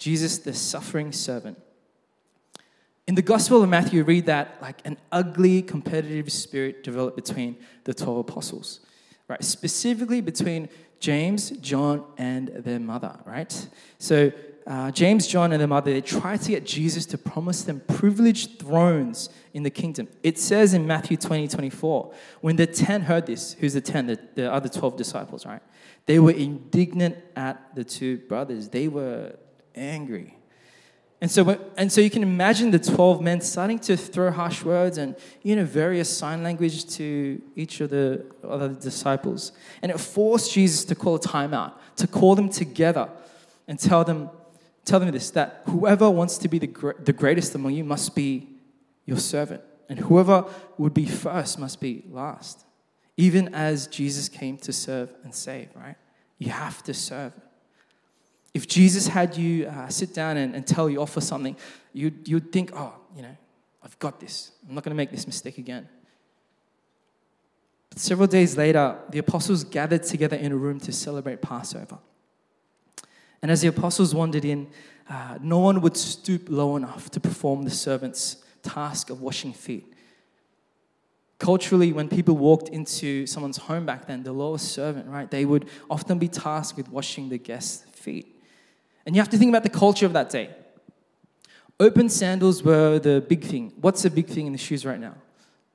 Jesus, 0.00 0.38
the 0.38 0.54
suffering 0.54 1.12
servant. 1.12 1.60
In 3.06 3.14
the 3.14 3.22
Gospel 3.22 3.62
of 3.62 3.68
Matthew, 3.68 3.98
you 3.98 4.04
read 4.04 4.26
that 4.26 4.56
like 4.62 4.80
an 4.86 4.96
ugly 5.12 5.60
competitive 5.60 6.32
spirit 6.32 6.82
developed 6.82 7.16
between 7.16 7.58
the 7.84 7.92
12 7.92 8.18
apostles, 8.18 8.80
right? 9.28 9.44
Specifically 9.44 10.22
between 10.22 10.70
James, 11.00 11.50
John, 11.50 12.04
and 12.16 12.48
their 12.48 12.80
mother, 12.80 13.18
right? 13.26 13.68
So, 13.98 14.32
uh, 14.66 14.90
James, 14.90 15.26
John, 15.26 15.52
and 15.52 15.60
their 15.60 15.68
mother, 15.68 15.92
they 15.92 16.00
tried 16.00 16.40
to 16.42 16.50
get 16.50 16.64
Jesus 16.64 17.04
to 17.06 17.18
promise 17.18 17.62
them 17.62 17.82
privileged 17.86 18.58
thrones 18.58 19.28
in 19.52 19.64
the 19.64 19.70
kingdom. 19.70 20.08
It 20.22 20.38
says 20.38 20.72
in 20.72 20.86
Matthew 20.86 21.18
20, 21.18 21.48
24, 21.48 22.14
when 22.40 22.56
the 22.56 22.66
10 22.66 23.02
heard 23.02 23.26
this, 23.26 23.54
who's 23.54 23.74
the 23.74 23.80
10? 23.82 24.06
The, 24.06 24.18
the 24.34 24.52
other 24.52 24.68
12 24.68 24.96
disciples, 24.96 25.44
right? 25.44 25.62
They 26.06 26.18
were 26.18 26.32
indignant 26.32 27.18
at 27.36 27.74
the 27.74 27.84
two 27.84 28.18
brothers. 28.18 28.68
They 28.68 28.88
were 28.88 29.34
angry. 29.80 30.36
And 31.22 31.30
so, 31.30 31.58
and 31.76 31.92
so 31.92 32.00
you 32.00 32.08
can 32.08 32.22
imagine 32.22 32.70
the 32.70 32.78
12 32.78 33.20
men 33.20 33.42
starting 33.42 33.78
to 33.80 33.96
throw 33.96 34.30
harsh 34.30 34.64
words 34.64 34.96
and, 34.96 35.14
you 35.42 35.54
know, 35.54 35.64
various 35.64 36.08
sign 36.08 36.42
language 36.42 36.86
to 36.96 37.42
each 37.54 37.80
of 37.82 37.90
the 37.90 38.24
other 38.42 38.70
disciples. 38.70 39.52
And 39.82 39.92
it 39.92 40.00
forced 40.00 40.54
Jesus 40.54 40.84
to 40.86 40.94
call 40.94 41.16
a 41.16 41.20
timeout, 41.20 41.74
to 41.96 42.06
call 42.06 42.34
them 42.36 42.48
together 42.48 43.10
and 43.68 43.78
tell 43.78 44.02
them, 44.02 44.30
tell 44.86 44.98
them 44.98 45.10
this, 45.10 45.30
that 45.32 45.62
whoever 45.66 46.08
wants 46.08 46.38
to 46.38 46.48
be 46.48 46.58
the, 46.58 46.94
the 47.04 47.12
greatest 47.12 47.54
among 47.54 47.74
you 47.74 47.84
must 47.84 48.14
be 48.14 48.48
your 49.04 49.18
servant. 49.18 49.62
And 49.90 49.98
whoever 49.98 50.46
would 50.78 50.94
be 50.94 51.04
first 51.04 51.58
must 51.58 51.80
be 51.80 52.04
last. 52.08 52.64
Even 53.18 53.54
as 53.54 53.88
Jesus 53.88 54.30
came 54.30 54.56
to 54.58 54.72
serve 54.72 55.12
and 55.22 55.34
save, 55.34 55.68
right? 55.74 55.96
You 56.38 56.50
have 56.50 56.82
to 56.84 56.94
serve. 56.94 57.34
If 58.52 58.66
Jesus 58.66 59.06
had 59.06 59.36
you 59.36 59.66
uh, 59.66 59.88
sit 59.88 60.12
down 60.12 60.36
and, 60.36 60.54
and 60.54 60.66
tell 60.66 60.90
you 60.90 61.00
off 61.00 61.12
for 61.12 61.20
something, 61.20 61.56
you'd, 61.92 62.26
you'd 62.28 62.52
think, 62.52 62.72
oh, 62.74 62.94
you 63.14 63.22
know, 63.22 63.36
I've 63.82 63.98
got 63.98 64.20
this. 64.20 64.52
I'm 64.68 64.74
not 64.74 64.84
going 64.84 64.90
to 64.90 64.96
make 64.96 65.10
this 65.10 65.26
mistake 65.26 65.58
again. 65.58 65.88
But 67.90 67.98
several 67.98 68.28
days 68.28 68.56
later, 68.56 68.98
the 69.10 69.18
apostles 69.18 69.64
gathered 69.64 70.02
together 70.02 70.36
in 70.36 70.52
a 70.52 70.56
room 70.56 70.78
to 70.80 70.92
celebrate 70.92 71.42
Passover. 71.42 71.98
And 73.42 73.50
as 73.50 73.62
the 73.62 73.68
apostles 73.68 74.14
wandered 74.14 74.44
in, 74.44 74.68
uh, 75.08 75.38
no 75.40 75.58
one 75.58 75.80
would 75.80 75.96
stoop 75.96 76.48
low 76.48 76.76
enough 76.76 77.10
to 77.10 77.20
perform 77.20 77.62
the 77.62 77.70
servant's 77.70 78.44
task 78.62 79.10
of 79.10 79.22
washing 79.22 79.52
feet. 79.52 79.92
Culturally, 81.38 81.92
when 81.92 82.08
people 82.08 82.36
walked 82.36 82.68
into 82.68 83.26
someone's 83.26 83.56
home 83.56 83.86
back 83.86 84.06
then, 84.06 84.22
the 84.22 84.32
lowest 84.32 84.72
servant, 84.72 85.08
right, 85.08 85.30
they 85.30 85.46
would 85.46 85.68
often 85.88 86.18
be 86.18 86.28
tasked 86.28 86.76
with 86.76 86.88
washing 86.90 87.30
the 87.30 87.38
guest's 87.38 87.84
feet. 87.96 88.39
And 89.10 89.16
you 89.16 89.20
have 89.22 89.30
to 89.30 89.38
think 89.38 89.48
about 89.48 89.64
the 89.64 89.70
culture 89.70 90.06
of 90.06 90.12
that 90.12 90.30
day. 90.30 90.50
Open 91.80 92.08
sandals 92.08 92.62
were 92.62 93.00
the 93.00 93.20
big 93.20 93.42
thing. 93.42 93.72
What's 93.80 94.02
the 94.02 94.08
big 94.08 94.28
thing 94.28 94.46
in 94.46 94.52
the 94.52 94.58
shoes 94.58 94.86
right 94.86 95.00
now? 95.00 95.16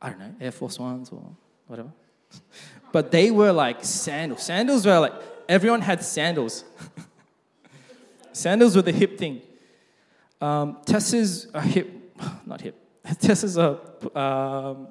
I 0.02 0.08
don't 0.12 0.20
know, 0.20 0.34
Air 0.40 0.54
Force 0.54 0.80
Ones 0.80 1.10
or 1.10 1.22
whatever. 1.68 1.92
But 2.94 3.12
they 3.12 3.32
were 3.32 3.52
like 3.52 3.84
sandals. 3.84 4.44
Sandals 4.44 4.86
were 4.86 5.00
like, 5.00 5.12
everyone 5.50 5.82
had 5.82 6.02
sandals. 6.02 6.64
sandals 8.32 8.74
were 8.74 8.84
the 8.84 8.94
hip 8.94 9.18
thing. 9.18 9.42
Um, 10.40 10.78
Tessas 10.86 11.54
are 11.54 11.60
hip, 11.60 11.92
not 12.46 12.62
hip. 12.62 12.76
Tessas 13.20 13.58
are 13.58 14.18
um, 14.18 14.88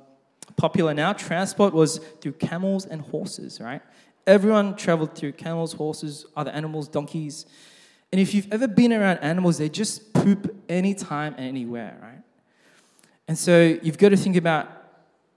popular 0.54 0.92
now. 0.92 1.14
Transport 1.14 1.72
was 1.72 1.96
through 2.20 2.32
camels 2.32 2.84
and 2.84 3.00
horses, 3.00 3.58
right? 3.58 3.80
Everyone 4.26 4.76
traveled 4.76 5.14
through 5.14 5.32
camels, 5.32 5.72
horses, 5.72 6.26
other 6.36 6.50
animals, 6.50 6.88
donkeys. 6.88 7.46
And 8.14 8.20
if 8.20 8.32
you've 8.32 8.46
ever 8.52 8.68
been 8.68 8.92
around 8.92 9.18
animals, 9.18 9.58
they 9.58 9.68
just 9.68 10.12
poop 10.12 10.54
anytime 10.68 11.34
and 11.36 11.48
anywhere, 11.48 11.98
right? 12.00 12.22
And 13.26 13.36
so 13.36 13.76
you've 13.82 13.98
got 13.98 14.10
to 14.10 14.16
think 14.16 14.36
about 14.36 14.70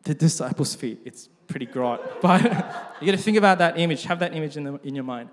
the 0.03 0.13
disciples' 0.13 0.75
feet. 0.75 0.99
It's 1.03 1.27
pretty 1.47 1.65
gross, 1.65 1.99
but 2.21 2.43
you 3.01 3.07
got 3.07 3.17
to 3.17 3.23
think 3.23 3.35
about 3.35 3.57
that 3.57 3.79
image, 3.79 4.03
have 4.03 4.19
that 4.19 4.35
image 4.35 4.57
in, 4.57 4.63
the, 4.63 4.79
in 4.83 4.93
your 4.93 5.05
mind. 5.05 5.29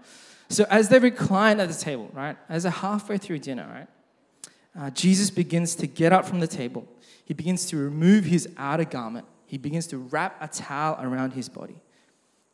So 0.48 0.64
as 0.70 0.88
they 0.88 0.98
recline 0.98 1.60
at 1.60 1.68
the 1.68 1.74
table, 1.74 2.08
right, 2.14 2.38
as 2.48 2.62
they're 2.62 2.72
halfway 2.72 3.18
through 3.18 3.40
dinner, 3.40 3.68
right, 3.70 4.82
uh, 4.82 4.88
Jesus 4.92 5.28
begins 5.28 5.74
to 5.74 5.86
get 5.86 6.14
up 6.14 6.24
from 6.24 6.40
the 6.40 6.48
table. 6.48 6.88
He 7.26 7.34
begins 7.34 7.66
to 7.66 7.76
remove 7.76 8.24
his 8.24 8.48
outer 8.56 8.86
garment. 8.86 9.26
He 9.44 9.58
begins 9.58 9.86
to 9.88 9.98
wrap 9.98 10.38
a 10.40 10.48
towel 10.48 10.98
around 10.98 11.34
his 11.34 11.50
body. 11.50 11.76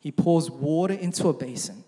He 0.01 0.11
pours 0.11 0.51
water 0.51 0.95
into 0.95 1.29
a 1.29 1.33
basin 1.33 1.85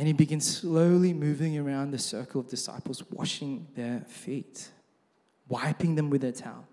and 0.00 0.06
he 0.06 0.14
begins 0.14 0.56
slowly 0.56 1.12
moving 1.12 1.58
around 1.58 1.90
the 1.90 1.98
circle 1.98 2.40
of 2.40 2.48
disciples, 2.48 3.02
washing 3.10 3.66
their 3.74 4.00
feet, 4.08 4.70
wiping 5.46 5.94
them 5.94 6.08
with 6.08 6.22
their 6.22 6.32
towel. 6.32 6.66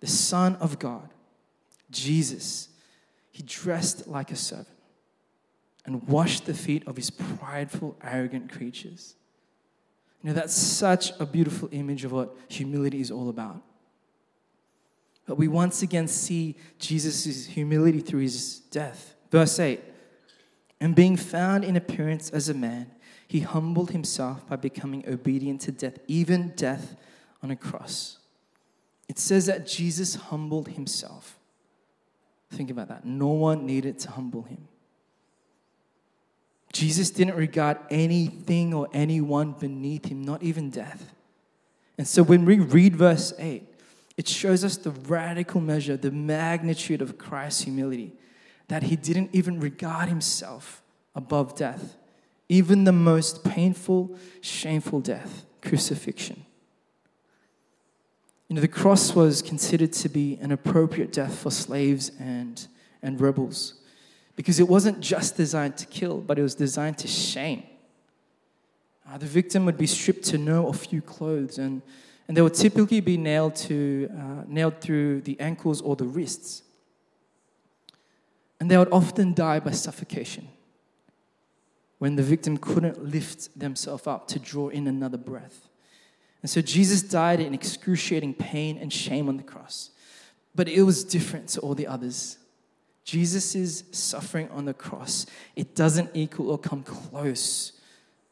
The 0.00 0.06
Son 0.06 0.56
of 0.56 0.78
God, 0.78 1.10
Jesus, 1.90 2.70
he 3.32 3.42
dressed 3.42 4.08
like 4.08 4.30
a 4.30 4.34
servant 4.34 4.78
and 5.84 6.08
washed 6.08 6.46
the 6.46 6.54
feet 6.54 6.88
of 6.88 6.96
his 6.96 7.10
prideful, 7.10 7.98
arrogant 8.02 8.50
creatures. 8.50 9.14
You 10.22 10.30
know, 10.30 10.34
that's 10.34 10.54
such 10.54 11.12
a 11.20 11.26
beautiful 11.26 11.68
image 11.70 12.06
of 12.06 12.12
what 12.12 12.34
humility 12.48 13.02
is 13.02 13.10
all 13.10 13.28
about. 13.28 13.60
But 15.26 15.36
we 15.36 15.48
once 15.48 15.82
again 15.82 16.08
see 16.08 16.56
Jesus' 16.78 17.44
humility 17.44 18.00
through 18.00 18.20
his 18.20 18.60
death. 18.70 19.16
Verse 19.30 19.60
8 19.60 19.80
and 20.80 20.94
being 20.94 21.16
found 21.16 21.64
in 21.64 21.76
appearance 21.76 22.30
as 22.30 22.48
a 22.48 22.54
man, 22.54 22.90
he 23.28 23.40
humbled 23.40 23.90
himself 23.90 24.46
by 24.46 24.56
becoming 24.56 25.04
obedient 25.08 25.60
to 25.62 25.72
death, 25.72 25.98
even 26.06 26.52
death 26.56 26.96
on 27.42 27.50
a 27.50 27.56
cross. 27.56 28.18
It 29.08 29.18
says 29.18 29.46
that 29.46 29.66
Jesus 29.66 30.14
humbled 30.14 30.68
himself. 30.68 31.38
Think 32.50 32.70
about 32.70 32.88
that. 32.88 33.04
No 33.04 33.28
one 33.28 33.66
needed 33.66 33.98
to 34.00 34.10
humble 34.10 34.42
him. 34.42 34.68
Jesus 36.72 37.10
didn't 37.10 37.36
regard 37.36 37.78
anything 37.90 38.74
or 38.74 38.88
anyone 38.92 39.52
beneath 39.52 40.06
him, 40.06 40.22
not 40.22 40.42
even 40.42 40.70
death. 40.70 41.12
And 41.96 42.06
so 42.06 42.22
when 42.22 42.44
we 42.44 42.58
read 42.58 42.94
verse 42.94 43.32
8, 43.38 43.64
it 44.16 44.28
shows 44.28 44.64
us 44.64 44.76
the 44.76 44.90
radical 44.90 45.60
measure, 45.60 45.96
the 45.96 46.10
magnitude 46.10 47.00
of 47.00 47.16
Christ's 47.16 47.62
humility 47.62 48.12
that 48.68 48.84
he 48.84 48.96
didn't 48.96 49.30
even 49.32 49.60
regard 49.60 50.08
himself 50.08 50.82
above 51.14 51.54
death, 51.54 51.96
even 52.48 52.84
the 52.84 52.92
most 52.92 53.44
painful, 53.44 54.16
shameful 54.40 55.00
death, 55.00 55.44
crucifixion. 55.62 56.44
You 58.48 58.54
know, 58.54 58.60
the 58.60 58.68
cross 58.68 59.14
was 59.14 59.42
considered 59.42 59.92
to 59.94 60.08
be 60.08 60.38
an 60.40 60.52
appropriate 60.52 61.12
death 61.12 61.36
for 61.38 61.50
slaves 61.50 62.12
and, 62.20 62.64
and 63.02 63.20
rebels 63.20 63.74
because 64.36 64.60
it 64.60 64.68
wasn't 64.68 65.00
just 65.00 65.36
designed 65.36 65.76
to 65.78 65.86
kill, 65.86 66.18
but 66.18 66.38
it 66.38 66.42
was 66.42 66.54
designed 66.54 66.98
to 66.98 67.08
shame. 67.08 67.64
Uh, 69.08 69.18
the 69.18 69.26
victim 69.26 69.64
would 69.64 69.78
be 69.78 69.86
stripped 69.86 70.24
to 70.24 70.38
no 70.38 70.64
or 70.64 70.74
few 70.74 71.00
clothes, 71.00 71.58
and, 71.58 71.80
and 72.28 72.36
they 72.36 72.42
would 72.42 72.54
typically 72.54 73.00
be 73.00 73.16
nailed, 73.16 73.56
to, 73.56 74.10
uh, 74.12 74.44
nailed 74.46 74.80
through 74.80 75.22
the 75.22 75.38
ankles 75.40 75.80
or 75.80 75.96
the 75.96 76.04
wrists 76.04 76.62
and 78.58 78.70
they 78.70 78.78
would 78.78 78.92
often 78.92 79.34
die 79.34 79.60
by 79.60 79.72
suffocation. 79.72 80.48
when 81.98 82.16
the 82.16 82.22
victim 82.22 82.58
couldn't 82.58 83.04
lift 83.04 83.58
themselves 83.58 84.06
up 84.06 84.28
to 84.28 84.38
draw 84.38 84.68
in 84.68 84.86
another 84.86 85.16
breath. 85.16 85.68
And 86.42 86.50
so 86.50 86.60
Jesus 86.60 87.02
died 87.02 87.40
in 87.40 87.54
excruciating 87.54 88.34
pain 88.34 88.76
and 88.78 88.92
shame 88.92 89.28
on 89.28 89.36
the 89.36 89.42
cross. 89.42 89.90
But 90.54 90.68
it 90.68 90.82
was 90.82 91.04
different 91.04 91.48
to 91.50 91.60
all 91.60 91.74
the 91.74 91.86
others. 91.86 92.38
Jesus' 93.04 93.84
suffering 93.92 94.48
on 94.50 94.64
the 94.64 94.74
cross, 94.74 95.26
it 95.54 95.74
doesn't 95.74 96.10
equal 96.14 96.50
or 96.50 96.58
come 96.58 96.82
close 96.82 97.72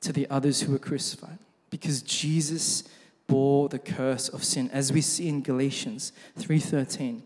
to 0.00 0.12
the 0.12 0.28
others 0.28 0.60
who 0.60 0.72
were 0.72 0.78
crucified 0.78 1.38
because 1.70 2.02
Jesus 2.02 2.84
bore 3.26 3.68
the 3.68 3.78
curse 3.78 4.28
of 4.28 4.44
sin 4.44 4.68
as 4.72 4.92
we 4.92 5.00
see 5.00 5.28
in 5.28 5.42
Galatians 5.42 6.12
3:13. 6.38 7.22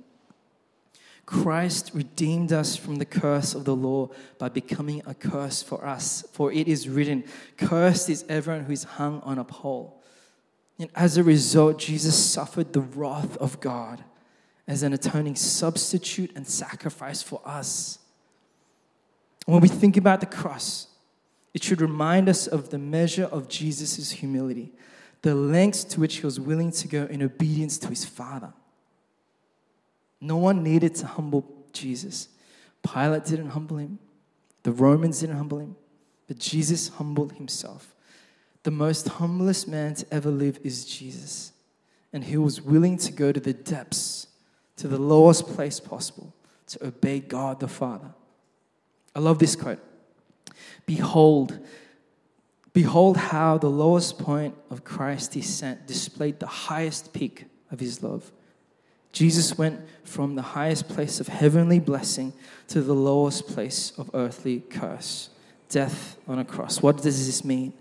Christ 1.29 1.91
redeemed 1.93 2.55
us 2.55 2.75
from 2.75 2.97
the 2.97 3.05
curse 3.05 3.55
of 3.55 3.67
the 3.67 3.77
law 3.77 4.09
by 4.39 4.49
becoming 4.49 5.03
a 5.05 5.13
curse 5.13 5.63
for 5.63 5.85
us. 5.85 6.25
For 6.33 6.51
it 6.51 6.67
is 6.67 6.89
written, 6.89 7.23
Cursed 7.59 8.09
is 8.09 8.25
everyone 8.31 8.65
who 8.65 8.73
is 8.73 8.85
hung 8.85 9.21
on 9.21 9.39
a 9.39 9.45
pole. 9.45 10.03
And 10.79 10.89
as 10.95 11.19
a 11.19 11.23
result, 11.23 11.79
Jesus 11.79 12.17
suffered 12.17 12.73
the 12.73 12.81
wrath 12.81 13.37
of 13.37 13.61
God 13.61 14.03
as 14.67 14.83
an 14.83 14.95
atoning 14.95 15.37
substitute 15.37 16.33
and 16.35 16.49
sacrifice 16.49 17.21
for 17.21 17.43
us. 17.45 17.99
When 19.45 19.61
we 19.61 19.69
think 19.69 19.99
about 19.99 20.21
the 20.21 20.27
cross, 20.27 20.87
it 21.53 21.63
should 21.63 21.83
remind 21.83 22.31
us 22.31 22.47
of 22.47 22.71
the 22.71 22.79
measure 22.79 23.27
of 23.27 23.51
Jesus' 23.51 24.13
humility, 24.13 24.73
the 25.21 25.35
lengths 25.35 25.85
to 25.85 26.01
which 26.01 26.17
he 26.17 26.25
was 26.25 26.41
willing 26.41 26.71
to 26.71 26.89
go 26.89 27.05
in 27.05 27.23
obedience 27.23 27.77
to 27.81 27.89
his 27.89 28.07
Father. 28.07 28.55
No 30.21 30.37
one 30.37 30.63
needed 30.63 30.95
to 30.97 31.07
humble 31.07 31.45
Jesus. 31.73 32.29
Pilate 32.83 33.25
didn't 33.25 33.51
humble 33.51 33.77
him, 33.79 33.99
the 34.63 34.73
Romans 34.73 35.21
didn't 35.21 35.37
humble 35.37 35.59
him, 35.59 35.77
but 36.27 36.39
Jesus 36.39 36.89
humbled 36.89 37.33
himself. 37.33 37.95
The 38.63 38.71
most 38.71 39.09
humblest 39.09 39.69
man 39.69 39.95
to 39.95 40.07
ever 40.13 40.31
live 40.31 40.59
is 40.63 40.85
Jesus. 40.85 41.53
And 42.13 42.25
he 42.25 42.37
was 42.37 42.61
willing 42.61 42.97
to 42.99 43.13
go 43.13 43.33
to 43.33 43.41
the 43.41 43.53
depths, 43.53 44.27
to 44.77 44.89
the 44.89 44.99
lowest 44.99 45.47
place 45.47 45.79
possible, 45.81 46.35
to 46.69 46.87
obey 46.87 47.21
God 47.21 47.61
the 47.61 47.69
Father. 47.69 48.13
I 49.15 49.21
love 49.21 49.39
this 49.39 49.57
quote 49.57 49.81
Behold, 50.87 51.59
behold 52.73 53.17
how 53.17 53.59
the 53.59 53.71
lowest 53.71 54.19
point 54.19 54.55
of 54.71 54.85
Christ's 54.85 55.29
descent 55.29 55.87
displayed 55.87 56.41
the 56.41 56.47
highest 56.47 57.13
peak 57.13 57.47
of 57.71 57.81
his 57.81 58.03
love. 58.03 58.33
Jesus 59.19 59.59
went 59.59 59.81
from 60.05 60.37
the 60.37 60.43
highest 60.43 60.89
place 60.89 61.19
of 61.19 61.27
heavenly 61.27 61.81
blessing 61.81 62.33
to 62.69 62.81
the 62.81 62.95
lowest 62.95 63.49
place 63.49 63.93
of 63.99 64.09
earthly 64.15 64.61
curse 64.61 65.31
death 65.69 66.17
on 66.29 66.39
a 66.39 66.45
cross. 66.45 66.81
What 66.81 67.03
does 67.03 67.27
this 67.27 67.45
mean? 67.45 67.73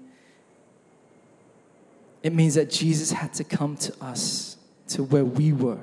It 2.24 2.34
means 2.34 2.56
that 2.56 2.72
Jesus 2.72 3.12
had 3.12 3.36
to 3.36 3.44
come 3.44 3.78
to 3.78 3.94
us, 4.04 4.58
to 4.88 5.04
where 5.04 5.24
we 5.24 5.54
were, 5.54 5.78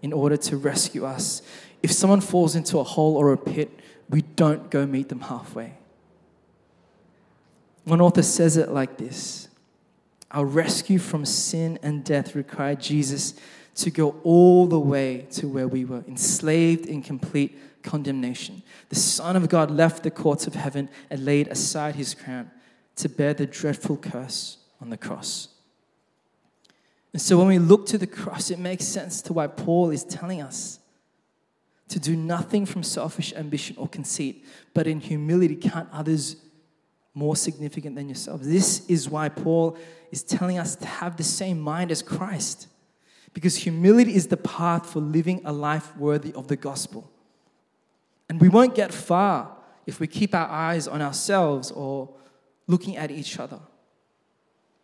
in 0.00 0.12
order 0.12 0.36
to 0.36 0.56
rescue 0.56 1.04
us. 1.04 1.42
If 1.82 1.90
someone 1.90 2.20
falls 2.20 2.54
into 2.54 2.78
a 2.78 2.84
hole 2.84 3.16
or 3.16 3.32
a 3.32 3.36
pit, 3.36 3.80
we 4.08 4.22
don't 4.22 4.70
go 4.70 4.86
meet 4.86 5.08
them 5.08 5.22
halfway. 5.22 5.74
One 7.82 8.00
author 8.00 8.22
says 8.22 8.56
it 8.56 8.68
like 8.68 8.96
this 8.96 9.48
Our 10.30 10.44
rescue 10.44 10.98
from 10.98 11.24
sin 11.24 11.78
and 11.82 12.04
death 12.04 12.34
required 12.34 12.80
Jesus 12.80 13.34
to 13.76 13.90
go 13.90 14.16
all 14.24 14.66
the 14.66 14.78
way 14.78 15.26
to 15.30 15.48
where 15.48 15.68
we 15.68 15.84
were, 15.84 16.04
enslaved 16.08 16.86
in 16.86 17.02
complete 17.02 17.58
condemnation. 17.82 18.62
The 18.88 18.96
Son 18.96 19.36
of 19.36 19.48
God 19.48 19.70
left 19.70 20.02
the 20.02 20.10
courts 20.10 20.46
of 20.46 20.54
heaven 20.54 20.88
and 21.10 21.24
laid 21.24 21.48
aside 21.48 21.94
his 21.94 22.14
crown 22.14 22.50
to 22.96 23.08
bear 23.08 23.32
the 23.32 23.46
dreadful 23.46 23.96
curse 23.96 24.58
on 24.80 24.90
the 24.90 24.96
cross. 24.96 25.48
And 27.12 27.22
so 27.22 27.38
when 27.38 27.46
we 27.46 27.58
look 27.58 27.86
to 27.86 27.98
the 27.98 28.06
cross, 28.06 28.50
it 28.50 28.58
makes 28.58 28.84
sense 28.84 29.22
to 29.22 29.32
why 29.32 29.46
Paul 29.46 29.90
is 29.90 30.04
telling 30.04 30.42
us 30.42 30.78
to 31.88 31.98
do 31.98 32.14
nothing 32.14 32.66
from 32.66 32.82
selfish 32.82 33.32
ambition 33.34 33.74
or 33.78 33.88
conceit, 33.88 34.44
but 34.74 34.86
in 34.86 35.00
humility 35.00 35.56
count 35.56 35.88
others 35.92 36.36
more 37.18 37.34
significant 37.34 37.96
than 37.96 38.08
yourselves. 38.08 38.46
This 38.46 38.88
is 38.88 39.10
why 39.10 39.28
Paul 39.28 39.76
is 40.12 40.22
telling 40.22 40.56
us 40.56 40.76
to 40.76 40.86
have 40.86 41.16
the 41.16 41.24
same 41.24 41.60
mind 41.60 41.90
as 41.90 42.00
Christ. 42.00 42.68
Because 43.34 43.56
humility 43.56 44.14
is 44.14 44.28
the 44.28 44.36
path 44.36 44.88
for 44.88 45.00
living 45.00 45.42
a 45.44 45.52
life 45.52 45.96
worthy 45.96 46.32
of 46.34 46.46
the 46.46 46.56
gospel. 46.56 47.10
And 48.28 48.40
we 48.40 48.48
won't 48.48 48.76
get 48.76 48.94
far 48.94 49.56
if 49.84 49.98
we 49.98 50.06
keep 50.06 50.32
our 50.34 50.48
eyes 50.48 50.86
on 50.86 51.02
ourselves 51.02 51.72
or 51.72 52.08
looking 52.68 52.96
at 52.96 53.10
each 53.10 53.38
other. 53.38 53.58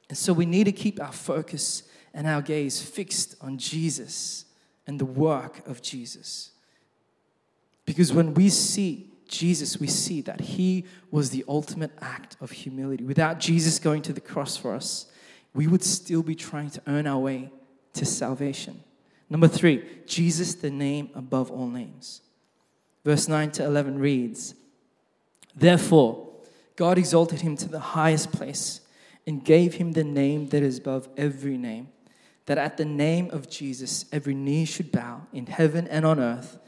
And 0.09 0.18
so 0.18 0.33
we 0.33 0.44
need 0.44 0.64
to 0.64 0.73
keep 0.73 1.01
our 1.01 1.12
focus 1.12 1.85
and 2.12 2.27
our 2.27 2.42
gaze 2.42 2.83
fixed 2.83 3.37
on 3.40 3.59
Jesus 3.59 4.44
and 4.87 4.99
the 4.99 5.05
work 5.05 5.66
of 5.68 5.83
Jesus. 5.83 6.51
Because 7.87 8.12
when 8.12 8.35
we 8.35 8.49
see 8.49 9.13
Jesus, 9.35 9.81
we 9.81 9.88
see 9.88 10.20
that 10.23 10.40
he 10.40 10.85
was 11.11 11.31
the 11.31 11.44
ultimate 11.49 11.90
act 12.01 12.37
of 12.40 12.53
humility. 12.53 13.05
Without 13.05 13.40
Jesus 13.40 13.79
going 13.79 14.03
to 14.03 14.12
the 14.12 14.20
cross 14.20 14.57
for 14.57 14.75
us, 14.75 15.07
we 15.53 15.66
would 15.66 15.83
still 15.83 16.23
be 16.23 16.35
trying 16.35 16.70
to 16.70 16.83
earn 16.87 17.07
our 17.07 17.18
way 17.18 17.51
to 17.94 18.05
salvation. 18.05 18.83
Number 19.29 19.49
three, 19.49 19.85
Jesus, 20.07 20.55
the 20.55 20.70
name 20.70 21.11
above 21.14 21.51
all 21.51 21.66
names. 21.66 22.20
Verse 23.05 23.29
9 23.29 23.51
to 23.53 23.64
11 23.64 23.99
reads 23.99 24.55
Therefore, 25.57 26.29
God 26.77 26.97
exalted 26.97 27.40
him 27.40 27.57
to 27.57 27.68
the 27.68 27.81
highest 27.81 28.33
place 28.33 28.81
and 29.27 29.44
gave 29.44 29.75
him 29.75 29.92
the 29.92 30.05
name 30.05 30.49
that 30.49 30.62
is 30.62 30.79
above 30.79 31.09
every 31.16 31.57
name, 31.57 31.88
that 32.47 32.59
at 32.59 32.77
the 32.77 32.85
name 32.85 33.31
of 33.31 33.49
Jesus 33.49 34.05
every 34.12 34.35
knee 34.35 34.64
should 34.64 34.92
bow 34.92 35.23
in 35.33 35.47
heaven 35.47 35.88
and 35.88 36.05
on 36.05 36.20
earth 36.20 36.59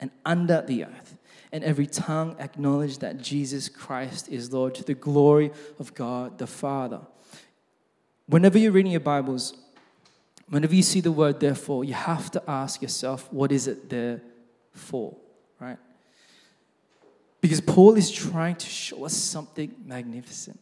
and 0.00 0.10
under 0.24 0.62
the 0.62 0.84
earth, 0.84 1.05
and 1.52 1.64
every 1.64 1.86
tongue 1.86 2.36
acknowledge 2.38 2.98
that 2.98 3.18
Jesus 3.18 3.68
Christ 3.68 4.28
is 4.28 4.52
Lord 4.52 4.74
to 4.76 4.84
the 4.84 4.94
glory 4.94 5.50
of 5.78 5.94
God 5.94 6.38
the 6.38 6.46
Father. 6.46 7.00
Whenever 8.26 8.58
you're 8.58 8.72
reading 8.72 8.92
your 8.92 9.00
Bibles, 9.00 9.54
Whenever 10.48 10.74
you 10.74 10.82
see 10.82 11.00
the 11.00 11.10
word 11.10 11.40
therefore, 11.40 11.84
you 11.84 11.94
have 11.94 12.30
to 12.30 12.42
ask 12.48 12.80
yourself, 12.80 13.32
what 13.32 13.50
is 13.50 13.66
it 13.66 13.90
there 13.90 14.20
for? 14.72 15.16
Right? 15.58 15.78
Because 17.40 17.60
Paul 17.60 17.96
is 17.96 18.10
trying 18.10 18.54
to 18.56 18.66
show 18.66 19.04
us 19.04 19.14
something 19.14 19.74
magnificent. 19.84 20.58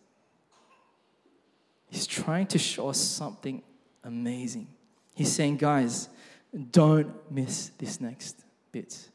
He's 1.90 2.06
trying 2.06 2.46
to 2.48 2.58
show 2.58 2.88
us 2.88 2.98
something 2.98 3.62
amazing. 4.02 4.68
He's 5.14 5.32
saying, 5.32 5.58
guys, 5.58 6.08
don't 6.70 7.12
miss 7.30 7.70
this 7.78 8.00
next 8.00 8.42
bit. 8.72 9.10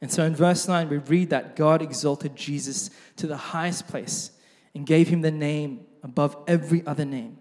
And 0.00 0.10
so 0.12 0.24
in 0.24 0.34
verse 0.34 0.68
9, 0.68 0.88
we 0.88 0.98
read 0.98 1.30
that 1.30 1.56
God 1.56 1.82
exalted 1.82 2.36
Jesus 2.36 2.90
to 3.16 3.26
the 3.26 3.36
highest 3.36 3.88
place 3.88 4.30
and 4.74 4.86
gave 4.86 5.08
him 5.08 5.22
the 5.22 5.30
name 5.30 5.86
above 6.02 6.36
every 6.46 6.86
other 6.86 7.04
name. 7.04 7.38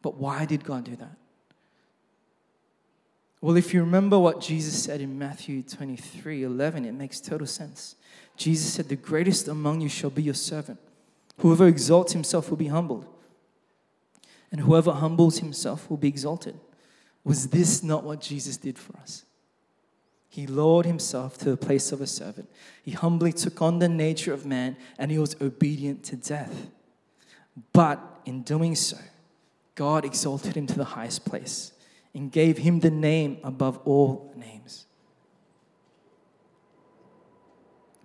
But 0.00 0.16
why 0.16 0.44
did 0.44 0.64
God 0.64 0.84
do 0.84 0.96
that? 0.96 1.16
Well, 3.40 3.56
if 3.56 3.72
you 3.72 3.80
remember 3.80 4.18
what 4.18 4.40
Jesus 4.40 4.80
said 4.82 5.00
in 5.00 5.18
Matthew 5.18 5.62
23 5.62 6.42
11, 6.42 6.84
it 6.84 6.92
makes 6.92 7.20
total 7.20 7.46
sense. 7.46 7.94
Jesus 8.36 8.72
said, 8.72 8.88
The 8.88 8.96
greatest 8.96 9.48
among 9.48 9.80
you 9.80 9.88
shall 9.88 10.10
be 10.10 10.22
your 10.22 10.34
servant. 10.34 10.78
Whoever 11.38 11.68
exalts 11.68 12.12
himself 12.12 12.50
will 12.50 12.56
be 12.56 12.66
humbled, 12.66 13.06
and 14.50 14.60
whoever 14.60 14.92
humbles 14.92 15.38
himself 15.38 15.88
will 15.88 15.96
be 15.96 16.08
exalted. 16.08 16.58
Was 17.22 17.48
this 17.48 17.82
not 17.82 18.02
what 18.02 18.20
Jesus 18.20 18.56
did 18.56 18.78
for 18.78 18.96
us? 18.98 19.24
He 20.28 20.46
lowered 20.46 20.86
himself 20.86 21.38
to 21.38 21.50
the 21.50 21.56
place 21.56 21.90
of 21.90 22.00
a 22.00 22.06
servant. 22.06 22.48
He 22.82 22.92
humbly 22.92 23.32
took 23.32 23.62
on 23.62 23.78
the 23.78 23.88
nature 23.88 24.32
of 24.32 24.44
man, 24.44 24.76
and 24.98 25.10
he 25.10 25.18
was 25.18 25.36
obedient 25.40 26.04
to 26.04 26.16
death. 26.16 26.68
But 27.72 28.00
in 28.24 28.42
doing 28.42 28.74
so, 28.74 28.98
God 29.74 30.04
exalted 30.04 30.56
him 30.56 30.66
to 30.66 30.74
the 30.74 30.84
highest 30.84 31.24
place 31.24 31.72
and 32.14 32.30
gave 32.30 32.58
him 32.58 32.80
the 32.80 32.90
name 32.90 33.38
above 33.42 33.78
all 33.84 34.32
names. 34.36 34.86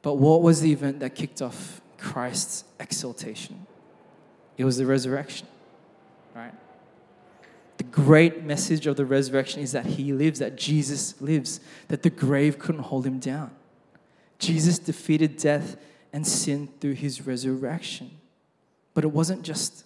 But 0.02 0.16
what 0.16 0.42
was 0.42 0.62
the 0.62 0.72
event 0.72 1.00
that 1.00 1.16
kicked 1.16 1.42
off 1.42 1.82
Christ's 1.98 2.64
exaltation? 2.80 3.66
It 4.58 4.66
was 4.66 4.78
the 4.78 4.86
resurrection? 4.86 5.48
The 7.78 7.84
great 7.84 8.44
message 8.44 8.86
of 8.88 8.96
the 8.98 9.06
resurrection 9.06 9.62
is 9.62 9.72
that 9.72 9.86
he 9.86 10.14
lives, 10.14 10.40
that 10.40 10.56
Jesus 10.56 11.20
lives, 11.22 11.60
that 11.88 12.04
the 12.04 12.10
grave 12.10 12.60
couldn't 12.60 12.84
hold 12.84 13.06
him 13.06 13.20
down. 13.20 13.52
Jesus 14.40 14.78
defeated 14.80 15.38
death 15.38 15.78
and 16.12 16.26
sin 16.28 16.70
through 16.80 16.94
his 16.94 17.26
resurrection. 17.26 18.12
But 18.94 19.04
it 19.04 19.12
wasn't 19.12 19.44
just 19.44 19.86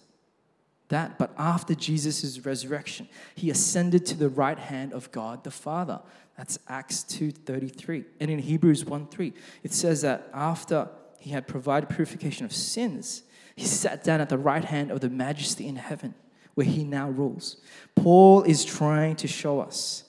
that, 0.88 1.18
but 1.18 1.32
after 1.38 1.74
Jesus' 1.74 2.44
resurrection, 2.44 3.08
he 3.34 3.50
ascended 3.50 4.04
to 4.06 4.16
the 4.16 4.28
right 4.28 4.58
hand 4.58 4.92
of 4.92 5.10
God 5.12 5.44
the 5.44 5.50
Father. 5.50 6.00
That's 6.36 6.58
Acts 6.68 7.02
2:33. 7.04 8.04
And 8.20 8.30
in 8.30 8.38
Hebrews 8.38 8.84
1:3, 8.84 9.32
it 9.62 9.72
says 9.72 10.02
that 10.02 10.28
after 10.32 10.88
he 11.18 11.30
had 11.30 11.46
provided 11.46 11.88
purification 11.88 12.44
of 12.44 12.52
sins, 12.52 13.22
He 13.58 13.66
sat 13.66 14.04
down 14.04 14.20
at 14.20 14.28
the 14.28 14.38
right 14.38 14.64
hand 14.64 14.92
of 14.92 15.00
the 15.00 15.10
majesty 15.10 15.66
in 15.66 15.74
heaven, 15.74 16.14
where 16.58 16.66
he 16.66 16.82
now 16.82 17.08
rules. 17.08 17.58
Paul 17.94 18.42
is 18.42 18.64
trying 18.64 19.14
to 19.14 19.28
show 19.28 19.60
us 19.60 20.02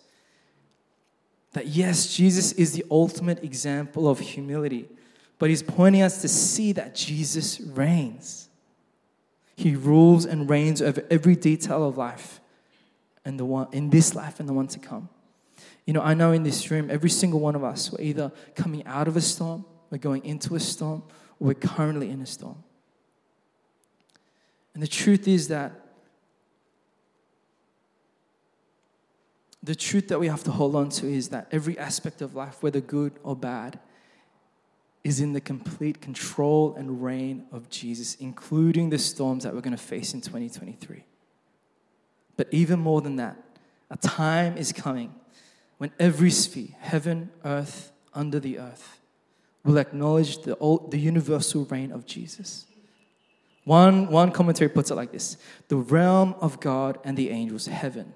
that 1.51 1.67
yes, 1.67 2.11
Jesus 2.11 2.53
is 2.53 2.73
the 2.73 2.83
ultimate 2.89 3.43
example 3.43 4.09
of 4.09 4.17
humility, 4.17 4.89
but 5.37 5.51
he's 5.51 5.61
pointing 5.61 6.01
us 6.01 6.21
to 6.21 6.27
see 6.27 6.71
that 6.71 6.95
Jesus 6.95 7.61
reigns. 7.61 8.49
He 9.55 9.75
rules 9.75 10.25
and 10.25 10.49
reigns 10.49 10.81
over 10.81 11.05
every 11.11 11.35
detail 11.35 11.87
of 11.87 11.99
life, 11.99 12.41
and 13.23 13.39
the 13.39 13.45
one 13.45 13.67
in 13.71 13.91
this 13.91 14.15
life 14.15 14.39
and 14.39 14.49
the 14.49 14.53
one 14.53 14.65
to 14.69 14.79
come. 14.79 15.07
You 15.85 15.93
know, 15.93 16.01
I 16.01 16.15
know 16.15 16.31
in 16.31 16.41
this 16.41 16.71
room, 16.71 16.89
every 16.89 17.11
single 17.11 17.39
one 17.39 17.53
of 17.53 17.63
us, 17.63 17.91
we're 17.91 18.03
either 18.03 18.31
coming 18.55 18.83
out 18.87 19.07
of 19.07 19.15
a 19.15 19.21
storm, 19.21 19.65
we're 19.91 19.99
going 19.99 20.25
into 20.25 20.55
a 20.55 20.59
storm, 20.59 21.03
or 21.39 21.49
we're 21.49 21.53
currently 21.53 22.09
in 22.09 22.21
a 22.21 22.25
storm. 22.25 22.63
And 24.73 24.81
the 24.81 24.87
truth 24.87 25.27
is 25.27 25.49
that 25.49 25.88
the 29.61 29.75
truth 29.75 30.07
that 30.07 30.19
we 30.19 30.27
have 30.27 30.43
to 30.45 30.51
hold 30.51 30.75
on 30.75 30.89
to 30.89 31.07
is 31.07 31.29
that 31.29 31.47
every 31.51 31.77
aspect 31.77 32.21
of 32.21 32.35
life, 32.35 32.63
whether 32.63 32.79
good 32.79 33.13
or 33.23 33.35
bad, 33.35 33.79
is 35.03 35.19
in 35.19 35.33
the 35.33 35.41
complete 35.41 36.01
control 36.01 36.75
and 36.75 37.03
reign 37.03 37.45
of 37.51 37.69
Jesus, 37.69 38.15
including 38.15 38.89
the 38.89 38.97
storms 38.97 39.43
that 39.43 39.53
we're 39.53 39.61
going 39.61 39.75
to 39.75 39.81
face 39.81 40.13
in 40.13 40.21
2023. 40.21 41.03
But 42.37 42.47
even 42.51 42.79
more 42.79 43.01
than 43.01 43.17
that, 43.17 43.37
a 43.89 43.97
time 43.97 44.57
is 44.57 44.71
coming 44.71 45.13
when 45.77 45.91
every 45.99 46.31
sphere, 46.31 46.69
heaven, 46.79 47.31
earth, 47.43 47.91
under 48.13 48.39
the 48.39 48.59
earth, 48.59 48.99
will 49.63 49.77
acknowledge 49.77 50.39
the, 50.43 50.55
the 50.89 50.99
universal 50.99 51.65
reign 51.65 51.91
of 51.91 52.05
Jesus. 52.05 52.65
One, 53.65 54.07
one 54.07 54.31
commentary 54.31 54.69
puts 54.69 54.89
it 54.89 54.95
like 54.95 55.11
this 55.11 55.37
The 55.67 55.77
realm 55.77 56.35
of 56.41 56.59
God 56.59 56.97
and 57.03 57.17
the 57.17 57.29
angels, 57.29 57.67
heaven, 57.67 58.13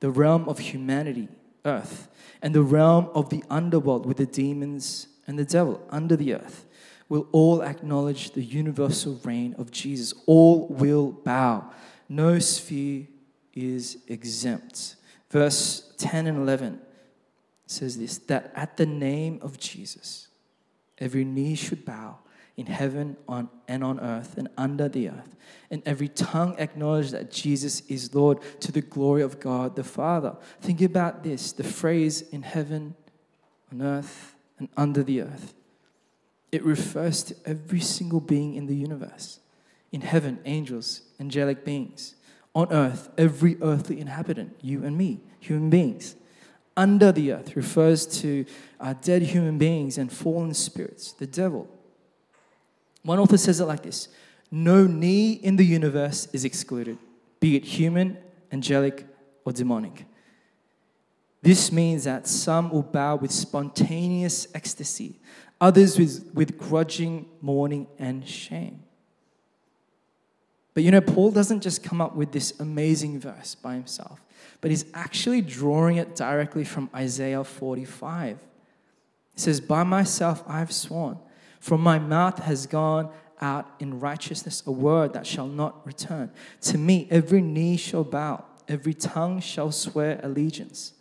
the 0.00 0.10
realm 0.10 0.48
of 0.48 0.58
humanity, 0.58 1.28
earth, 1.64 2.08
and 2.42 2.54
the 2.54 2.62
realm 2.62 3.08
of 3.14 3.30
the 3.30 3.44
underworld 3.48 4.06
with 4.06 4.16
the 4.16 4.26
demons 4.26 5.06
and 5.26 5.38
the 5.38 5.44
devil 5.44 5.80
under 5.90 6.16
the 6.16 6.34
earth 6.34 6.66
will 7.08 7.26
all 7.32 7.62
acknowledge 7.62 8.30
the 8.30 8.42
universal 8.42 9.20
reign 9.24 9.54
of 9.58 9.70
Jesus. 9.70 10.14
All 10.26 10.68
will 10.68 11.12
bow. 11.12 11.70
No 12.08 12.38
sphere 12.38 13.06
is 13.52 13.98
exempt. 14.08 14.96
Verse 15.28 15.92
10 15.98 16.26
and 16.26 16.38
11 16.38 16.80
says 17.66 17.98
this 17.98 18.18
that 18.18 18.52
at 18.54 18.76
the 18.76 18.86
name 18.86 19.38
of 19.42 19.58
Jesus, 19.58 20.28
every 20.98 21.24
knee 21.24 21.54
should 21.54 21.84
bow 21.84 22.18
in 22.56 22.66
heaven 22.66 23.16
on, 23.28 23.48
and 23.68 23.82
on 23.82 24.00
earth 24.00 24.36
and 24.36 24.48
under 24.56 24.88
the 24.88 25.08
earth, 25.08 25.36
and 25.70 25.82
every 25.86 26.08
tongue 26.08 26.56
acknowledge 26.58 27.10
that 27.10 27.30
Jesus 27.30 27.82
is 27.88 28.14
Lord 28.14 28.38
to 28.60 28.72
the 28.72 28.80
glory 28.80 29.22
of 29.22 29.40
God 29.40 29.76
the 29.76 29.84
Father. 29.84 30.36
Think 30.60 30.82
about 30.82 31.22
this 31.22 31.52
the 31.52 31.64
phrase 31.64 32.22
in 32.22 32.42
heaven, 32.42 32.94
on 33.72 33.82
earth, 33.82 34.34
and 34.58 34.68
under 34.76 35.02
the 35.02 35.22
earth. 35.22 35.54
It 36.52 36.64
refers 36.64 37.22
to 37.24 37.36
every 37.46 37.80
single 37.80 38.20
being 38.20 38.54
in 38.54 38.66
the 38.66 38.74
universe. 38.74 39.38
In 39.92 40.00
heaven, 40.00 40.38
angels, 40.44 41.02
angelic 41.18 41.64
beings. 41.64 42.14
On 42.54 42.72
earth, 42.72 43.08
every 43.16 43.56
earthly 43.62 44.00
inhabitant, 44.00 44.56
you 44.60 44.84
and 44.84 44.98
me, 44.98 45.20
human 45.38 45.70
beings. 45.70 46.16
Under 46.76 47.12
the 47.12 47.32
earth 47.32 47.56
refers 47.56 48.06
to 48.20 48.44
uh, 48.80 48.94
dead 49.00 49.22
human 49.22 49.58
beings 49.58 49.98
and 49.98 50.12
fallen 50.12 50.54
spirits, 50.54 51.12
the 51.12 51.26
devil. 51.26 51.68
One 53.02 53.18
author 53.18 53.38
says 53.38 53.60
it 53.60 53.64
like 53.64 53.82
this 53.82 54.08
No 54.50 54.86
knee 54.86 55.32
in 55.32 55.56
the 55.56 55.64
universe 55.64 56.28
is 56.32 56.44
excluded, 56.44 56.98
be 57.40 57.56
it 57.56 57.64
human, 57.64 58.18
angelic, 58.52 59.06
or 59.44 59.52
demonic. 59.52 60.06
This 61.42 61.72
means 61.72 62.04
that 62.04 62.26
some 62.26 62.70
will 62.70 62.82
bow 62.82 63.16
with 63.16 63.30
spontaneous 63.30 64.46
ecstasy, 64.54 65.18
others 65.60 65.98
with, 65.98 66.30
with 66.34 66.58
grudging 66.58 67.26
mourning 67.40 67.86
and 67.98 68.28
shame. 68.28 68.82
But 70.74 70.82
you 70.82 70.90
know, 70.90 71.00
Paul 71.00 71.30
doesn't 71.30 71.62
just 71.62 71.82
come 71.82 72.00
up 72.00 72.14
with 72.14 72.32
this 72.32 72.58
amazing 72.60 73.20
verse 73.20 73.54
by 73.54 73.74
himself, 73.74 74.22
but 74.60 74.70
he's 74.70 74.84
actually 74.94 75.40
drawing 75.40 75.96
it 75.96 76.14
directly 76.14 76.64
from 76.64 76.90
Isaiah 76.94 77.42
45. 77.42 78.38
He 79.34 79.40
says, 79.40 79.60
By 79.60 79.82
myself 79.82 80.44
I've 80.46 80.72
sworn, 80.72 81.18
from 81.60 81.82
my 81.82 81.98
mouth 81.98 82.40
has 82.40 82.66
gone 82.66 83.10
out 83.40 83.70
in 83.78 84.00
righteousness 84.00 84.62
a 84.66 84.72
word 84.72 85.12
that 85.12 85.26
shall 85.26 85.46
not 85.46 85.86
return. 85.86 86.30
To 86.62 86.78
me, 86.78 87.06
every 87.10 87.40
knee 87.40 87.76
shall 87.76 88.04
bow, 88.04 88.44
every 88.66 88.94
tongue 88.94 89.40
shall 89.40 89.70
swear 89.70 90.18
allegiance. 90.22 90.94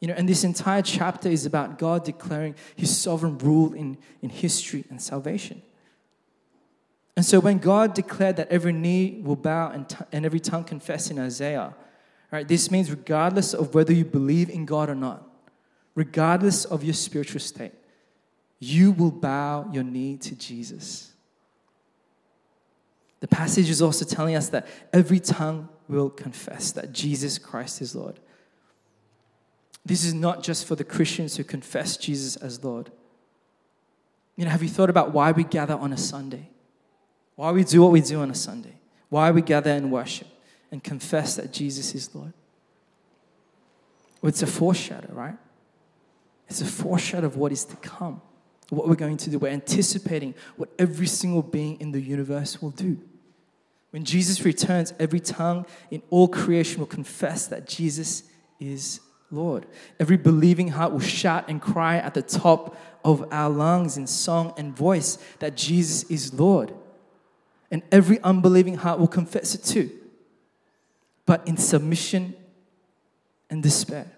You 0.00 0.08
know, 0.08 0.14
and 0.14 0.28
this 0.28 0.44
entire 0.44 0.82
chapter 0.82 1.30
is 1.30 1.46
about 1.46 1.78
God 1.78 2.04
declaring 2.04 2.56
his 2.76 2.94
sovereign 2.94 3.38
rule 3.38 3.72
in, 3.72 3.96
in 4.20 4.28
history 4.28 4.84
and 4.90 5.00
salvation. 5.00 5.62
And 7.16 7.24
so 7.24 7.38
when 7.38 7.58
God 7.58 7.94
declared 7.94 8.36
that 8.36 8.50
every 8.50 8.72
knee 8.72 9.20
will 9.22 9.36
bow 9.36 9.70
and, 9.70 9.88
t- 9.88 9.96
and 10.12 10.26
every 10.26 10.40
tongue 10.40 10.64
confess 10.64 11.10
in 11.10 11.18
Isaiah, 11.18 11.74
right, 12.32 12.46
this 12.46 12.70
means 12.70 12.90
regardless 12.90 13.54
of 13.54 13.74
whether 13.74 13.92
you 13.92 14.04
believe 14.04 14.50
in 14.50 14.66
God 14.66 14.90
or 14.90 14.96
not, 14.96 15.26
regardless 15.94 16.64
of 16.64 16.82
your 16.82 16.94
spiritual 16.94 17.40
state, 17.40 17.72
you 18.64 18.92
will 18.92 19.10
bow 19.10 19.68
your 19.72 19.84
knee 19.84 20.16
to 20.18 20.34
Jesus. 20.34 21.12
The 23.20 23.28
passage 23.28 23.70
is 23.70 23.80
also 23.80 24.04
telling 24.04 24.34
us 24.34 24.48
that 24.50 24.66
every 24.92 25.20
tongue 25.20 25.68
will 25.88 26.10
confess 26.10 26.72
that 26.72 26.92
Jesus 26.92 27.38
Christ 27.38 27.80
is 27.80 27.94
Lord. 27.94 28.20
This 29.84 30.04
is 30.04 30.14
not 30.14 30.42
just 30.42 30.66
for 30.66 30.76
the 30.76 30.84
Christians 30.84 31.36
who 31.36 31.44
confess 31.44 31.96
Jesus 31.96 32.36
as 32.36 32.64
Lord. 32.64 32.90
You 34.36 34.44
know, 34.44 34.50
have 34.50 34.62
you 34.62 34.68
thought 34.68 34.90
about 34.90 35.12
why 35.12 35.32
we 35.32 35.44
gather 35.44 35.74
on 35.74 35.92
a 35.92 35.96
Sunday? 35.96 36.48
Why 37.36 37.50
we 37.52 37.64
do 37.64 37.82
what 37.82 37.92
we 37.92 38.00
do 38.00 38.20
on 38.20 38.30
a 38.30 38.34
Sunday? 38.34 38.74
Why 39.08 39.30
we 39.30 39.42
gather 39.42 39.70
and 39.70 39.92
worship 39.92 40.28
and 40.70 40.82
confess 40.82 41.36
that 41.36 41.52
Jesus 41.52 41.94
is 41.94 42.14
Lord? 42.14 42.32
Well, 44.20 44.28
it's 44.28 44.42
a 44.42 44.46
foreshadow, 44.46 45.12
right? 45.12 45.36
It's 46.48 46.60
a 46.60 46.66
foreshadow 46.66 47.26
of 47.26 47.36
what 47.36 47.52
is 47.52 47.64
to 47.66 47.76
come, 47.76 48.20
what 48.70 48.88
we're 48.88 48.94
going 48.94 49.16
to 49.18 49.30
do. 49.30 49.38
We're 49.38 49.48
anticipating 49.48 50.34
what 50.56 50.70
every 50.78 51.06
single 51.06 51.42
being 51.42 51.80
in 51.80 51.92
the 51.92 52.00
universe 52.00 52.60
will 52.62 52.70
do. 52.70 52.98
When 53.90 54.04
Jesus 54.04 54.44
returns, 54.44 54.92
every 54.98 55.20
tongue 55.20 55.66
in 55.90 56.02
all 56.10 56.26
creation 56.26 56.80
will 56.80 56.86
confess 56.86 57.46
that 57.46 57.66
Jesus 57.66 58.24
is 58.58 59.00
Lord. 59.30 59.66
Every 60.00 60.16
believing 60.16 60.68
heart 60.68 60.92
will 60.92 61.00
shout 61.00 61.48
and 61.48 61.60
cry 61.60 61.98
at 61.98 62.14
the 62.14 62.22
top 62.22 62.76
of 63.04 63.26
our 63.30 63.50
lungs 63.50 63.96
in 63.96 64.06
song 64.06 64.54
and 64.56 64.74
voice 64.74 65.18
that 65.38 65.56
Jesus 65.56 66.04
is 66.10 66.34
Lord. 66.34 66.74
And 67.70 67.82
every 67.92 68.20
unbelieving 68.20 68.76
heart 68.76 68.98
will 68.98 69.08
confess 69.08 69.54
it 69.54 69.64
too, 69.64 69.90
but 71.26 71.46
in 71.46 71.56
submission 71.56 72.34
and 73.50 73.62
despair. 73.62 74.10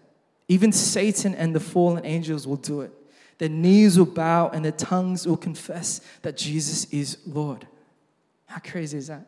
Even 0.49 0.73
Satan 0.73 1.35
and 1.35 1.55
the 1.55 1.61
fallen 1.61 2.05
angels 2.05 2.47
will 2.47 2.57
do 2.57 2.83
it. 2.83 2.93
Their 3.39 3.49
knees 3.49 3.99
will 3.99 4.07
bow 4.07 4.49
and 4.49 4.65
their 4.65 4.73
tongues 4.73 5.27
will 5.27 5.37
confess 5.37 6.01
that 6.23 6.37
Jesus 6.37 6.87
is 6.93 7.19
Lord. 7.27 7.67
How 8.47 8.61
crazy 8.61 8.99
is 8.99 9.09
that? 9.09 9.27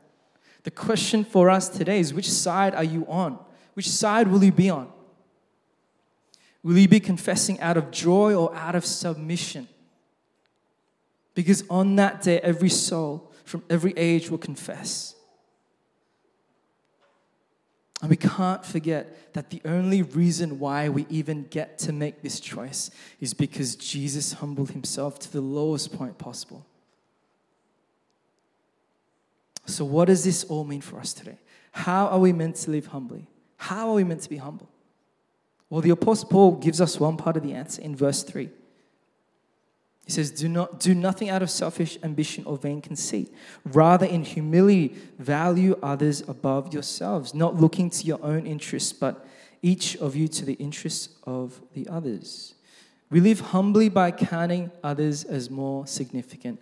The 0.62 0.70
question 0.70 1.24
for 1.24 1.50
us 1.50 1.68
today 1.68 2.00
is 2.00 2.14
which 2.14 2.30
side 2.30 2.74
are 2.74 2.84
you 2.84 3.06
on? 3.06 3.38
Which 3.74 3.88
side 3.88 4.28
will 4.28 4.42
you 4.42 4.52
be 4.52 4.70
on? 4.70 4.90
Will 6.62 6.78
you 6.78 6.88
be 6.88 7.00
confessing 7.00 7.60
out 7.60 7.76
of 7.76 7.90
joy 7.90 8.34
or 8.34 8.54
out 8.54 8.74
of 8.74 8.84
submission? 8.84 9.68
Because 11.34 11.62
on 11.70 11.96
that 11.96 12.22
day, 12.22 12.40
every 12.40 12.68
soul 12.68 13.30
from 13.44 13.62
every 13.70 13.94
age 13.96 14.30
will 14.30 14.38
confess. 14.38 15.14
And 18.00 18.10
we 18.10 18.16
can't 18.16 18.64
forget 18.64 19.32
that 19.34 19.50
the 19.50 19.60
only 19.64 20.02
reason 20.02 20.60
why 20.60 20.88
we 20.88 21.06
even 21.10 21.44
get 21.44 21.78
to 21.80 21.92
make 21.92 22.22
this 22.22 22.38
choice 22.38 22.90
is 23.20 23.34
because 23.34 23.74
Jesus 23.74 24.34
humbled 24.34 24.70
himself 24.70 25.18
to 25.20 25.32
the 25.32 25.40
lowest 25.40 25.92
point 25.92 26.16
possible. 26.16 26.64
So, 29.66 29.84
what 29.84 30.06
does 30.06 30.24
this 30.24 30.44
all 30.44 30.64
mean 30.64 30.80
for 30.80 30.98
us 30.98 31.12
today? 31.12 31.38
How 31.72 32.06
are 32.06 32.20
we 32.20 32.32
meant 32.32 32.56
to 32.56 32.70
live 32.70 32.86
humbly? 32.86 33.26
How 33.56 33.90
are 33.90 33.94
we 33.94 34.04
meant 34.04 34.22
to 34.22 34.30
be 34.30 34.38
humble? 34.38 34.68
Well, 35.68 35.80
the 35.80 35.90
Apostle 35.90 36.28
Paul 36.28 36.52
gives 36.52 36.80
us 36.80 36.98
one 36.98 37.16
part 37.16 37.36
of 37.36 37.42
the 37.42 37.52
answer 37.52 37.82
in 37.82 37.94
verse 37.94 38.22
3. 38.22 38.48
He 40.08 40.12
says, 40.12 40.30
do, 40.30 40.48
not, 40.48 40.80
do 40.80 40.94
nothing 40.94 41.28
out 41.28 41.42
of 41.42 41.50
selfish 41.50 41.98
ambition 42.02 42.46
or 42.46 42.56
vain 42.56 42.80
conceit. 42.80 43.30
Rather, 43.66 44.06
in 44.06 44.24
humility, 44.24 44.94
value 45.18 45.78
others 45.82 46.22
above 46.26 46.72
yourselves, 46.72 47.34
not 47.34 47.56
looking 47.56 47.90
to 47.90 48.06
your 48.06 48.18
own 48.22 48.46
interests, 48.46 48.90
but 48.90 49.26
each 49.60 49.98
of 49.98 50.16
you 50.16 50.26
to 50.26 50.46
the 50.46 50.54
interests 50.54 51.10
of 51.24 51.60
the 51.74 51.86
others. 51.88 52.54
We 53.10 53.20
live 53.20 53.40
humbly 53.40 53.90
by 53.90 54.12
counting 54.12 54.70
others 54.82 55.24
as 55.24 55.50
more 55.50 55.86
significant 55.86 56.58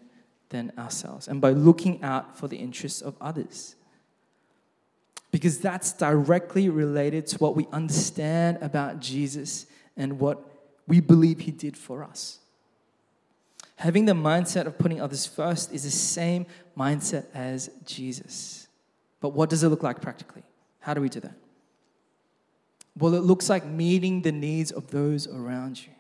than 0.48 0.72
ourselves 0.76 1.28
and 1.28 1.40
by 1.40 1.50
looking 1.50 2.02
out 2.02 2.36
for 2.36 2.48
the 2.48 2.56
interests 2.56 3.00
of 3.00 3.14
others. 3.20 3.76
Because 5.30 5.60
that's 5.60 5.92
directly 5.92 6.68
related 6.68 7.28
to 7.28 7.38
what 7.38 7.54
we 7.54 7.68
understand 7.70 8.58
about 8.60 8.98
Jesus 8.98 9.66
and 9.96 10.18
what 10.18 10.44
we 10.88 10.98
believe 10.98 11.38
he 11.38 11.52
did 11.52 11.76
for 11.76 12.02
us. 12.02 12.40
Having 13.76 14.06
the 14.06 14.12
mindset 14.12 14.66
of 14.66 14.78
putting 14.78 15.00
others 15.00 15.26
first 15.26 15.72
is 15.72 15.84
the 15.84 15.90
same 15.90 16.46
mindset 16.76 17.26
as 17.34 17.70
Jesus. 17.84 18.68
But 19.20 19.30
what 19.30 19.50
does 19.50 19.62
it 19.62 19.68
look 19.68 19.82
like 19.82 20.00
practically? 20.00 20.42
How 20.80 20.94
do 20.94 21.00
we 21.00 21.08
do 21.08 21.20
that? 21.20 21.34
Well, 22.98 23.14
it 23.14 23.22
looks 23.22 23.50
like 23.50 23.66
meeting 23.66 24.22
the 24.22 24.32
needs 24.32 24.70
of 24.70 24.90
those 24.90 25.26
around 25.26 25.84
you. 25.84 25.92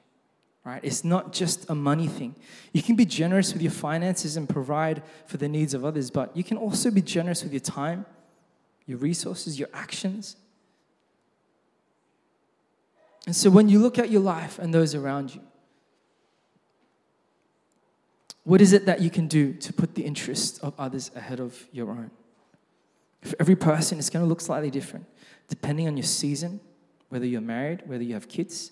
Right? 0.64 0.80
It's 0.82 1.04
not 1.04 1.32
just 1.32 1.68
a 1.70 1.74
money 1.74 2.08
thing. 2.08 2.34
You 2.72 2.82
can 2.82 2.96
be 2.96 3.04
generous 3.04 3.52
with 3.52 3.62
your 3.62 3.70
finances 3.70 4.36
and 4.36 4.48
provide 4.48 5.02
for 5.26 5.36
the 5.36 5.46
needs 5.46 5.74
of 5.74 5.84
others, 5.84 6.10
but 6.10 6.36
you 6.36 6.42
can 6.42 6.56
also 6.56 6.90
be 6.90 7.02
generous 7.02 7.44
with 7.44 7.52
your 7.52 7.60
time, 7.60 8.04
your 8.86 8.98
resources, 8.98 9.60
your 9.60 9.68
actions. 9.72 10.36
And 13.26 13.36
so 13.36 13.50
when 13.50 13.68
you 13.68 13.78
look 13.78 13.98
at 13.98 14.10
your 14.10 14.22
life 14.22 14.58
and 14.58 14.74
those 14.74 14.94
around 14.94 15.34
you, 15.34 15.42
what 18.46 18.60
is 18.60 18.72
it 18.72 18.86
that 18.86 19.00
you 19.00 19.10
can 19.10 19.26
do 19.26 19.52
to 19.54 19.72
put 19.72 19.96
the 19.96 20.04
interests 20.04 20.58
of 20.60 20.72
others 20.78 21.10
ahead 21.16 21.40
of 21.40 21.66
your 21.72 21.90
own? 21.90 22.12
For 23.22 23.34
every 23.40 23.56
person, 23.56 23.98
it's 23.98 24.08
going 24.08 24.24
to 24.24 24.28
look 24.28 24.40
slightly 24.40 24.70
different, 24.70 25.04
depending 25.48 25.88
on 25.88 25.96
your 25.96 26.04
season, 26.04 26.60
whether 27.08 27.26
you're 27.26 27.40
married, 27.40 27.82
whether 27.86 28.04
you 28.04 28.14
have 28.14 28.28
kids, 28.28 28.70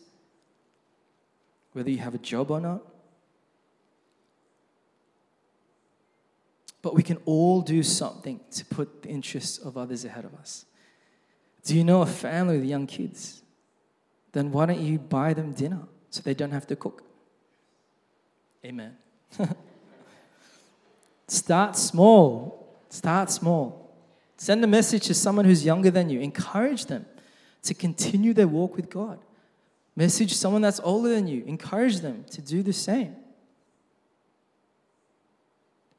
whether 1.73 1.91
you 1.91 1.99
have 1.99 2.15
a 2.15 2.19
job 2.19 2.53
or 2.53 2.61
not. 2.61 2.83
But 6.81 6.95
we 6.95 7.03
can 7.03 7.19
all 7.25 7.61
do 7.61 7.83
something 7.83 8.39
to 8.53 8.65
put 8.67 9.03
the 9.03 9.09
interests 9.09 9.59
of 9.59 9.77
others 9.77 10.05
ahead 10.05 10.25
of 10.25 10.37
us. 10.37 10.67
Do 11.65 11.75
you 11.77 11.83
know 11.83 12.03
a 12.03 12.07
family 12.07 12.59
with 12.59 12.67
young 12.67 12.87
kids? 12.87 13.43
Then 14.31 14.53
why 14.53 14.67
don't 14.67 14.79
you 14.79 15.01
buy 15.01 15.35
them 15.35 15.51
dinner 15.51 15.89
so 16.11 16.23
they 16.23 16.35
don't 16.35 16.53
have 16.53 16.69
to 16.69 16.77
cook? 16.77 17.03
Amen. 18.65 18.99
Start 21.29 21.77
small. 21.77 22.79
Start 22.89 23.31
small. 23.31 23.93
Send 24.37 24.63
a 24.65 24.67
message 24.67 25.07
to 25.07 25.15
someone 25.15 25.45
who's 25.45 25.65
younger 25.65 25.91
than 25.91 26.09
you. 26.09 26.21
Encourage 26.21 26.87
them 26.87 27.07
to 27.63 27.75
continue 27.75 28.35
their 28.35 28.49
walk 28.49 28.77
with 28.77 28.91
God. 28.91 29.19
Message 29.97 30.35
someone 30.35 30.63
that's 30.63 30.81
older 30.83 31.09
than 31.09 31.27
you. 31.27 31.45
Encourage 31.47 32.01
them 32.01 32.25
to 32.31 32.43
do 32.43 32.63
the 32.63 32.73
same. 32.73 33.17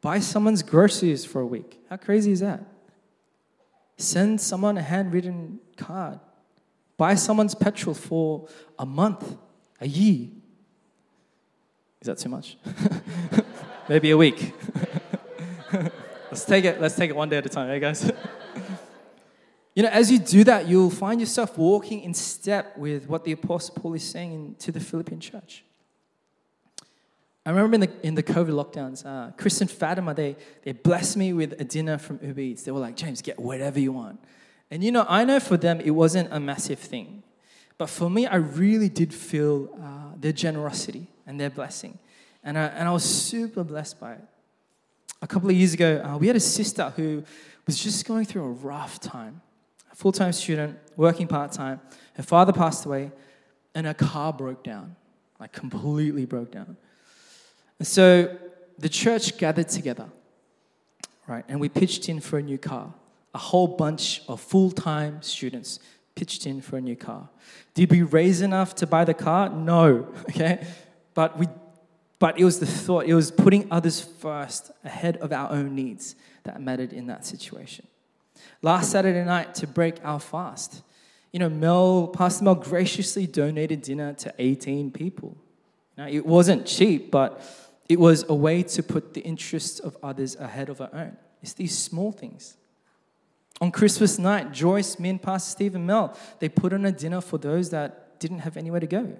Buy 0.02 0.20
someone's 0.20 0.62
groceries 0.62 1.26
for 1.26 1.42
a 1.42 1.46
week. 1.46 1.80
How 1.90 1.98
crazy 1.98 2.32
is 2.32 2.42
that? 2.42 2.64
Send 3.98 4.40
someone 4.42 4.78
a 4.78 4.82
handwritten 4.82 5.60
card. 5.78 6.20
Buy 6.98 7.16
someone's 7.16 7.56
petrol 7.56 7.96
for 7.96 8.48
a 8.78 8.86
month, 8.86 9.38
a 9.82 9.88
year. 9.88 10.30
Is 12.02 12.08
that 12.08 12.18
too 12.18 12.30
much? 12.30 12.58
Maybe 13.90 14.12
a 14.12 14.18
week. 14.18 14.54
let's 16.32 16.46
take 16.46 16.66
it. 16.66 16.82
Let's 16.82 16.96
take 16.96 17.10
it 17.10 17.16
one 17.16 17.30
day 17.30 17.38
at 17.38 17.46
a 17.46 17.50
time, 17.50 17.70
hey 17.70 17.80
guys. 17.80 18.12
you 19.76 19.84
know, 19.84 19.90
as 19.90 20.12
you 20.12 20.20
do 20.20 20.44
that, 20.44 20.68
you'll 20.68 20.90
find 20.90 21.20
yourself 21.20 21.58
walking 21.58 22.02
in 22.02 22.14
step 22.14 22.78
with 22.78 23.08
what 23.08 23.24
the 23.24 23.32
Apostle 23.32 23.76
Paul 23.76 23.94
is 23.94 24.04
saying 24.04 24.56
to 24.60 24.72
the 24.72 24.80
Philippian 24.80 25.20
church. 25.20 25.64
I 27.46 27.52
remember 27.52 27.76
in 27.76 27.82
the, 27.82 27.92
in 28.02 28.16
the 28.16 28.24
COVID 28.24 28.50
lockdowns, 28.50 29.06
uh, 29.06 29.32
Chris 29.38 29.62
and 29.62 29.70
Fatima, 29.70 30.16
they, 30.16 30.36
they 30.64 30.72
blessed 30.72 31.16
me 31.16 31.32
with 31.32 31.60
a 31.62 31.64
dinner 31.64 32.00
from 32.00 32.20
Uber 32.24 32.42
Eats. 32.42 32.64
They 32.64 32.72
were 32.72 32.80
like, 32.80 32.96
James, 32.96 33.22
get 33.22 33.40
whatever 33.40 33.80
you 33.80 33.92
want. 33.92 34.20
And 34.72 34.84
you 34.84 34.92
know, 34.92 35.06
I 35.08 35.26
know 35.26 35.40
for 35.40 35.58
them 35.58 35.80
it 35.80 35.92
wasn't 35.92 36.30
a 36.32 36.40
massive 36.40 36.80
thing. 36.80 37.22
But 37.78 37.90
for 37.90 38.10
me, 38.10 38.26
I 38.26 38.38
really 38.38 38.90
did 38.90 39.14
feel 39.14 39.70
uh, 39.80 40.16
their 40.18 40.32
generosity 40.32 41.08
and 41.26 41.40
their 41.40 41.50
blessing. 41.50 41.98
And 42.44 42.58
I, 42.58 42.66
and 42.66 42.88
I 42.88 42.92
was 42.92 43.04
super 43.04 43.64
blessed 43.64 44.00
by 44.00 44.14
it 44.14 44.22
a 45.22 45.28
couple 45.28 45.50
of 45.50 45.56
years 45.56 45.74
ago, 45.74 46.02
uh, 46.04 46.18
we 46.18 46.28
had 46.28 46.36
a 46.36 46.40
sister 46.40 46.94
who 46.96 47.24
was 47.66 47.78
just 47.78 48.06
going 48.06 48.26
through 48.26 48.44
a 48.44 48.52
rough 48.52 49.00
time. 49.00 49.42
A 49.92 49.96
full 49.96 50.12
time 50.12 50.32
student, 50.34 50.78
working 50.96 51.28
part 51.28 51.52
time. 51.52 51.82
Her 52.16 52.24
father 52.24 52.54
passed 52.54 52.86
away, 52.86 53.12
and 53.74 53.88
her 53.88 53.94
car 53.94 54.32
broke 54.32 54.64
down 54.64 54.96
like, 55.40 55.52
completely 55.52 56.26
broke 56.26 56.52
down. 56.52 56.78
And 57.80 57.88
so 57.88 58.38
the 58.78 58.88
church 58.88 59.38
gathered 59.38 59.68
together, 59.68 60.08
right? 61.28 61.44
And 61.50 61.60
we 61.60 61.70
pitched 61.70 62.08
in 62.08 62.22
for 62.22 62.38
a 62.38 62.42
new 62.42 62.58
car. 62.58 62.94
A 63.34 63.38
whole 63.38 63.68
bunch 63.68 64.22
of 64.30 64.40
full 64.40 64.72
time 64.72 65.22
students 65.22 65.80
pitched 66.14 66.46
in 66.46 66.62
for 66.62 66.78
a 66.78 66.82
new 66.82 66.96
car. 66.96 67.30
Did 67.74 67.92
we 67.92 68.04
raise 68.04 68.42
enough 68.42 68.76
to 68.76 68.88
buy 68.88 69.04
the 69.04 69.14
car? 69.14 69.50
No, 69.50 70.14
okay? 70.30 70.66
But 71.16 71.40
we 71.40 71.48
but 72.20 72.40
it 72.40 72.46
was 72.46 72.60
the 72.60 72.66
thought, 72.66 73.06
it 73.06 73.14
was 73.14 73.30
putting 73.30 73.68
others 73.70 74.00
first 74.00 74.72
ahead 74.84 75.18
of 75.18 75.34
our 75.34 75.52
own 75.52 75.76
needs 75.76 76.16
that 76.44 76.62
mattered 76.62 76.94
in 76.94 77.08
that 77.08 77.26
situation. 77.26 77.86
Last 78.62 78.92
Saturday 78.92 79.24
night, 79.24 79.54
to 79.56 79.68
break 79.68 79.98
our 80.04 80.20
fast, 80.20 80.82
you 81.34 81.40
know, 81.40 81.50
Mel, 81.50 82.08
Pastor 82.08 82.46
Mel 82.46 82.56
graciously 82.56 83.28
donated 83.28 83.82
dinner 83.82 84.14
to 84.14 84.34
18 84.40 84.92
people. 84.92 85.36
Now, 85.98 86.08
it 86.08 86.26
wasn't 86.26 86.66
cheap, 86.66 87.12
but 87.12 87.42
it 87.90 88.00
was 88.00 88.24
a 88.30 88.34
way 88.34 88.64
to 88.64 88.84
put 88.84 89.14
the 89.14 89.22
interests 89.22 89.80
of 89.80 89.98
others 90.02 90.36
ahead 90.38 90.70
of 90.70 90.80
our 90.80 90.90
own. 90.94 91.18
It's 91.42 91.54
these 91.54 91.78
small 91.78 92.12
things. 92.12 92.56
On 93.62 93.72
Christmas 93.72 94.18
night, 94.18 94.52
Joyce, 94.52 94.98
me, 95.00 95.10
and 95.10 95.22
Pastor 95.22 95.52
Steve 95.52 95.76
and 95.76 95.86
Mel, 95.86 96.18
they 96.40 96.50
put 96.50 96.74
on 96.74 96.86
a 96.86 96.92
dinner 96.92 97.22
for 97.22 97.38
those 97.38 97.70
that 97.72 98.20
didn't 98.20 98.40
have 98.40 98.58
anywhere 98.58 98.80
to 98.80 98.88
go. 98.88 99.18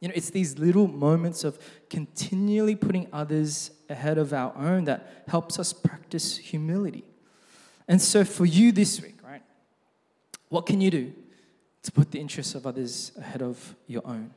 You 0.00 0.08
know, 0.08 0.14
it's 0.14 0.30
these 0.30 0.58
little 0.58 0.86
moments 0.86 1.44
of 1.44 1.58
continually 1.90 2.76
putting 2.76 3.08
others 3.12 3.70
ahead 3.88 4.18
of 4.18 4.32
our 4.32 4.54
own 4.56 4.84
that 4.84 5.24
helps 5.26 5.58
us 5.58 5.72
practice 5.72 6.36
humility. 6.36 7.04
And 7.88 8.00
so 8.00 8.24
for 8.24 8.44
you 8.44 8.70
this 8.70 9.00
week, 9.00 9.16
right, 9.24 9.42
what 10.50 10.66
can 10.66 10.80
you 10.80 10.90
do 10.90 11.12
to 11.82 11.92
put 11.92 12.10
the 12.10 12.20
interests 12.20 12.54
of 12.54 12.66
others 12.66 13.12
ahead 13.18 13.42
of 13.42 13.74
your 13.86 14.06
own? 14.06 14.30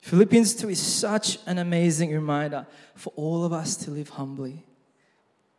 Philippians 0.00 0.54
2 0.54 0.70
is 0.70 0.80
such 0.80 1.38
an 1.46 1.58
amazing 1.58 2.12
reminder 2.12 2.66
for 2.94 3.12
all 3.16 3.44
of 3.44 3.52
us 3.52 3.76
to 3.76 3.90
live 3.90 4.10
humbly, 4.10 4.64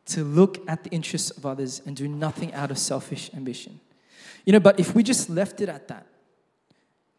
to 0.05 0.23
look 0.23 0.59
at 0.67 0.83
the 0.83 0.89
interests 0.91 1.29
of 1.31 1.45
others 1.45 1.81
and 1.85 1.95
do 1.95 2.07
nothing 2.07 2.53
out 2.53 2.71
of 2.71 2.77
selfish 2.77 3.31
ambition. 3.35 3.79
You 4.45 4.53
know, 4.53 4.59
but 4.59 4.79
if 4.79 4.95
we 4.95 5.03
just 5.03 5.29
left 5.29 5.61
it 5.61 5.69
at 5.69 5.87
that, 5.87 6.05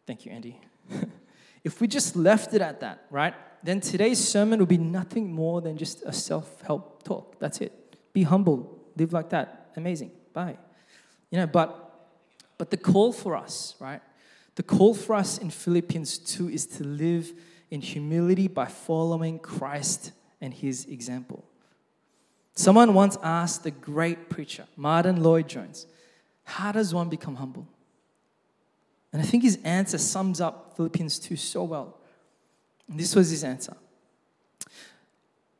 thank 0.05 0.25
you, 0.25 0.31
Andy. 0.31 0.59
if 1.63 1.81
we 1.81 1.87
just 1.87 2.15
left 2.15 2.53
it 2.53 2.61
at 2.61 2.79
that, 2.79 3.05
right, 3.09 3.33
then 3.63 3.79
today's 3.79 4.19
sermon 4.19 4.59
would 4.59 4.69
be 4.69 4.77
nothing 4.77 5.31
more 5.31 5.61
than 5.61 5.77
just 5.77 6.03
a 6.05 6.13
self 6.13 6.61
help 6.61 7.03
talk. 7.03 7.39
That's 7.39 7.61
it. 7.61 7.71
Be 8.13 8.23
humble, 8.23 8.79
live 8.97 9.13
like 9.13 9.29
that. 9.29 9.71
Amazing. 9.75 10.11
Bye. 10.33 10.57
You 11.29 11.39
know, 11.39 11.47
but 11.47 11.91
but 12.57 12.69
the 12.69 12.77
call 12.77 13.11
for 13.11 13.35
us, 13.35 13.75
right? 13.79 14.01
The 14.55 14.63
call 14.63 14.93
for 14.93 15.15
us 15.15 15.39
in 15.39 15.49
Philippians 15.49 16.19
2 16.19 16.49
is 16.49 16.67
to 16.67 16.83
live 16.83 17.33
in 17.71 17.81
humility 17.81 18.47
by 18.47 18.65
following 18.65 19.39
Christ 19.39 20.11
and 20.41 20.53
his 20.53 20.85
example. 20.85 21.43
Someone 22.53 22.93
once 22.93 23.17
asked 23.23 23.63
the 23.63 23.71
great 23.71 24.29
preacher, 24.29 24.67
Martyn 24.75 25.23
Lloyd-Jones, 25.23 25.87
how 26.43 26.71
does 26.71 26.93
one 26.93 27.09
become 27.09 27.37
humble? 27.37 27.67
And 29.13 29.21
I 29.21 29.25
think 29.25 29.43
his 29.43 29.59
answer 29.63 29.97
sums 29.97 30.39
up 30.39 30.75
Philippians 30.75 31.19
2 31.19 31.35
so 31.35 31.63
well. 31.63 31.97
And 32.89 32.99
this 32.99 33.15
was 33.15 33.29
his 33.29 33.43
answer. 33.43 33.75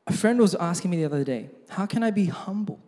A 0.07 0.13
friend 0.13 0.39
was 0.39 0.55
asking 0.55 0.91
me 0.91 0.97
the 0.97 1.05
other 1.05 1.23
day, 1.23 1.49
How 1.69 1.85
can 1.85 2.03
I 2.03 2.11
be 2.11 2.25
humble? 2.25 2.79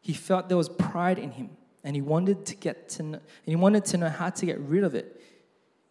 He 0.00 0.12
felt 0.12 0.48
there 0.48 0.56
was 0.56 0.68
pride 0.68 1.18
in 1.18 1.32
him 1.32 1.50
and 1.86 1.94
he 1.94 2.02
wanted 2.02 2.44
to 2.44 2.56
get 2.56 2.88
to 2.88 3.02
know, 3.04 3.18
and 3.18 3.22
he 3.46 3.54
wanted 3.54 3.84
to 3.84 3.96
know 3.96 4.08
how 4.08 4.28
to 4.28 4.44
get 4.44 4.58
rid 4.58 4.82
of 4.82 4.94
it. 4.96 5.20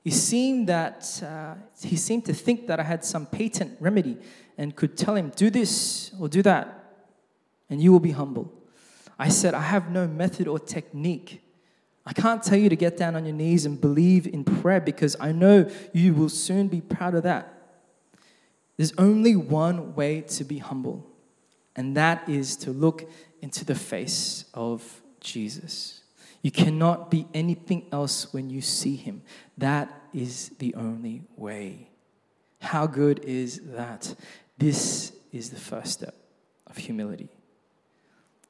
He 0.03 0.11
seemed 0.11 0.67
that 0.67 1.23
uh, 1.23 1.55
he 1.81 1.95
seemed 1.95 2.25
to 2.25 2.33
think 2.33 2.67
that 2.67 2.81
I 2.81 2.83
had 2.83 3.05
some 3.05 3.25
patent 3.25 3.77
remedy 3.79 4.17
and 4.57 4.75
could 4.75 4.97
tell 4.97 5.15
him, 5.15 5.31
do 5.35 5.49
this 5.49 6.11
or 6.19 6.27
do 6.27 6.41
that, 6.41 6.95
and 7.69 7.81
you 7.81 7.93
will 7.93 8.01
be 8.01 8.11
humble. 8.11 8.53
I 9.17 9.29
said, 9.29 9.53
I 9.53 9.61
have 9.61 9.89
no 9.89 10.05
method 10.05 10.49
or 10.49 10.59
technique. 10.59 11.41
I 12.05 12.13
can't 12.13 12.43
tell 12.43 12.57
you 12.57 12.69
to 12.69 12.75
get 12.75 12.97
down 12.97 13.15
on 13.15 13.25
your 13.25 13.35
knees 13.35 13.65
and 13.65 13.81
believe 13.81 14.27
in 14.27 14.43
prayer 14.43 14.79
because 14.79 15.15
I 15.19 15.31
know 15.31 15.69
you 15.91 16.13
will 16.13 16.29
soon 16.29 16.67
be 16.67 16.81
proud 16.81 17.15
of 17.15 17.23
that. 17.23 17.51
There's 18.77 18.93
only 18.97 19.35
one 19.35 19.95
way 19.95 20.21
to 20.21 20.43
be 20.43 20.59
humble, 20.59 21.07
and 21.75 21.95
that 21.97 22.27
is 22.29 22.55
to 22.57 22.71
look 22.71 23.09
into 23.41 23.65
the 23.65 23.75
face 23.75 24.45
of 24.53 25.01
Jesus. 25.19 26.01
You 26.41 26.51
cannot 26.51 27.09
be 27.09 27.25
anything 27.33 27.87
else 27.91 28.31
when 28.31 28.49
you 28.49 28.61
see 28.61 28.95
him. 28.95 29.23
That 29.57 29.91
is 30.13 30.49
the 30.59 30.75
only 30.75 31.23
way. 31.35 31.89
How 32.61 32.85
good 32.85 33.19
is 33.25 33.61
that? 33.73 34.13
This 34.57 35.13
is 35.31 35.49
the 35.49 35.59
first 35.59 35.93
step 35.93 36.15
of 36.67 36.77
humility. 36.77 37.34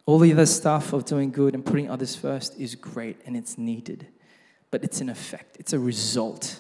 All 0.06 0.20
the 0.20 0.32
other 0.34 0.46
stuff 0.46 0.94
of 0.94 1.06
doing 1.06 1.32
good 1.32 1.56
and 1.56 1.66
putting 1.66 1.90
others 1.90 2.16
first 2.16 2.60
is 2.60 2.76
great 2.76 3.20
and 3.26 3.36
it's 3.36 3.58
needed, 3.58 4.08
but 4.70 4.84
it's 4.84 5.02
an 5.02 5.10
effect, 5.10 5.58
it's 5.60 5.74
a 5.74 5.80
result 5.80 6.60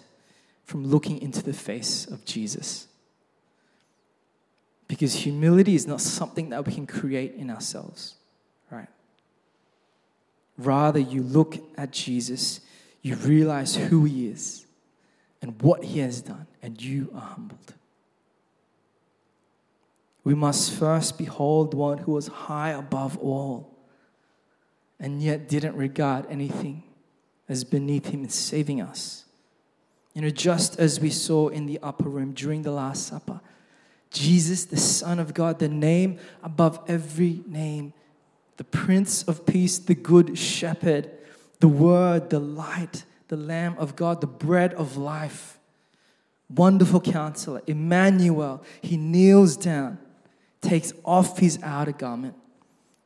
from 0.64 0.86
looking 0.86 1.22
into 1.22 1.44
the 1.44 1.54
face 1.54 2.08
of 2.08 2.26
Jesus. 2.26 2.88
Because 4.88 5.14
humility 5.14 5.76
is 5.76 5.86
not 5.86 6.02
something 6.02 6.50
that 6.50 6.66
we 6.66 6.74
can 6.74 6.88
create 6.88 7.36
in 7.36 7.50
ourselves, 7.50 8.16
right? 8.72 8.88
Rather, 10.58 11.00
you 11.00 11.22
look 11.22 11.58
at 11.78 11.92
Jesus, 11.92 12.62
you 13.02 13.16
realize 13.16 13.76
who 13.76 14.06
he 14.06 14.28
is 14.28 14.66
and 15.42 15.62
what 15.62 15.84
he 15.84 16.00
has 16.00 16.22
done, 16.22 16.48
and 16.64 16.82
you 16.82 17.12
are 17.14 17.22
humbled. 17.22 17.74
We 20.26 20.36
must 20.36 20.74
first 20.74 21.18
behold 21.18 21.74
one 21.74 22.00
who 22.00 22.12
was 22.12 22.28
high 22.28 22.72
above 22.72 23.18
all 23.20 23.72
and 25.00 25.22
yet 25.22 25.48
didn't 25.48 25.76
regard 25.76 26.26
anything 26.30 26.84
as 27.48 27.64
beneath 27.64 28.08
him 28.08 28.24
in 28.24 28.30
saving 28.30 28.82
us. 28.82 29.26
You 30.14 30.24
know, 30.24 30.30
just 30.30 30.80
as 30.80 31.00
we 31.00 31.12
saw 31.12 31.50
in 31.50 31.68
the 31.68 31.80
upper 31.84 32.10
room 32.10 32.34
during 32.34 32.64
the 32.64 32.72
Last 32.72 33.08
Supper, 33.08 33.40
Jesus, 34.10 34.66
the 34.66 34.78
Son 34.78 35.20
of 35.20 35.34
God, 35.34 35.60
the 35.60 35.68
name 35.68 36.20
above 36.42 36.80
every 36.88 37.44
name, 37.46 37.94
the 38.58 38.64
Prince 38.64 39.24
of 39.24 39.46
Peace, 39.46 39.78
the 39.78 39.94
Good 39.94 40.38
Shepherd, 40.38 41.12
the 41.60 41.68
Word, 41.68 42.30
the 42.30 42.40
Light, 42.40 43.04
the 43.28 43.38
Lamb 43.38 43.76
of 43.78 43.96
God, 43.96 44.22
the 44.22 44.28
Bread 44.28 44.74
of 44.74 44.98
Life, 44.98 45.60
Wonderful 46.50 47.02
Counselor, 47.02 47.62
Emmanuel. 47.68 48.64
He 48.82 48.98
kneels 48.98 49.58
down, 49.58 50.00
takes 50.66 50.92
off 51.04 51.38
his 51.38 51.60
outer 51.64 51.92
garment, 51.92 52.36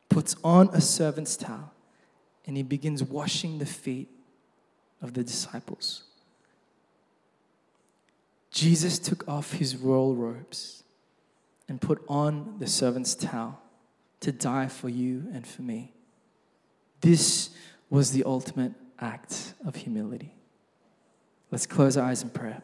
puts 0.08 0.34
on 0.42 0.70
a 0.72 0.80
servant's 0.80 1.36
towel, 1.36 1.72
and 2.46 2.56
he 2.56 2.62
begins 2.62 3.02
washing 3.02 3.58
the 3.58 3.66
feet 3.66 4.08
of 5.02 5.14
the 5.14 5.22
disciples. 5.22 6.04
Jesus 8.50 8.98
took 8.98 9.26
off 9.28 9.52
his 9.52 9.76
royal 9.76 10.14
robes 10.14 10.82
and 11.68 11.80
put 11.80 12.02
on 12.08 12.56
the 12.58 12.66
servant's 12.66 13.14
towel 13.14 13.60
to 14.20 14.32
die 14.32 14.66
for 14.66 14.88
you 14.88 15.28
and 15.32 15.46
for 15.46 15.62
me. 15.62 15.92
This 17.00 17.50
was 17.88 18.10
the 18.10 18.24
ultimate 18.24 18.72
act 18.98 19.54
of 19.64 19.76
humility. 19.76 20.34
Let's 21.50 21.66
close 21.66 21.96
our 21.96 22.08
eyes 22.08 22.22
in 22.22 22.30
prayer. 22.30 22.58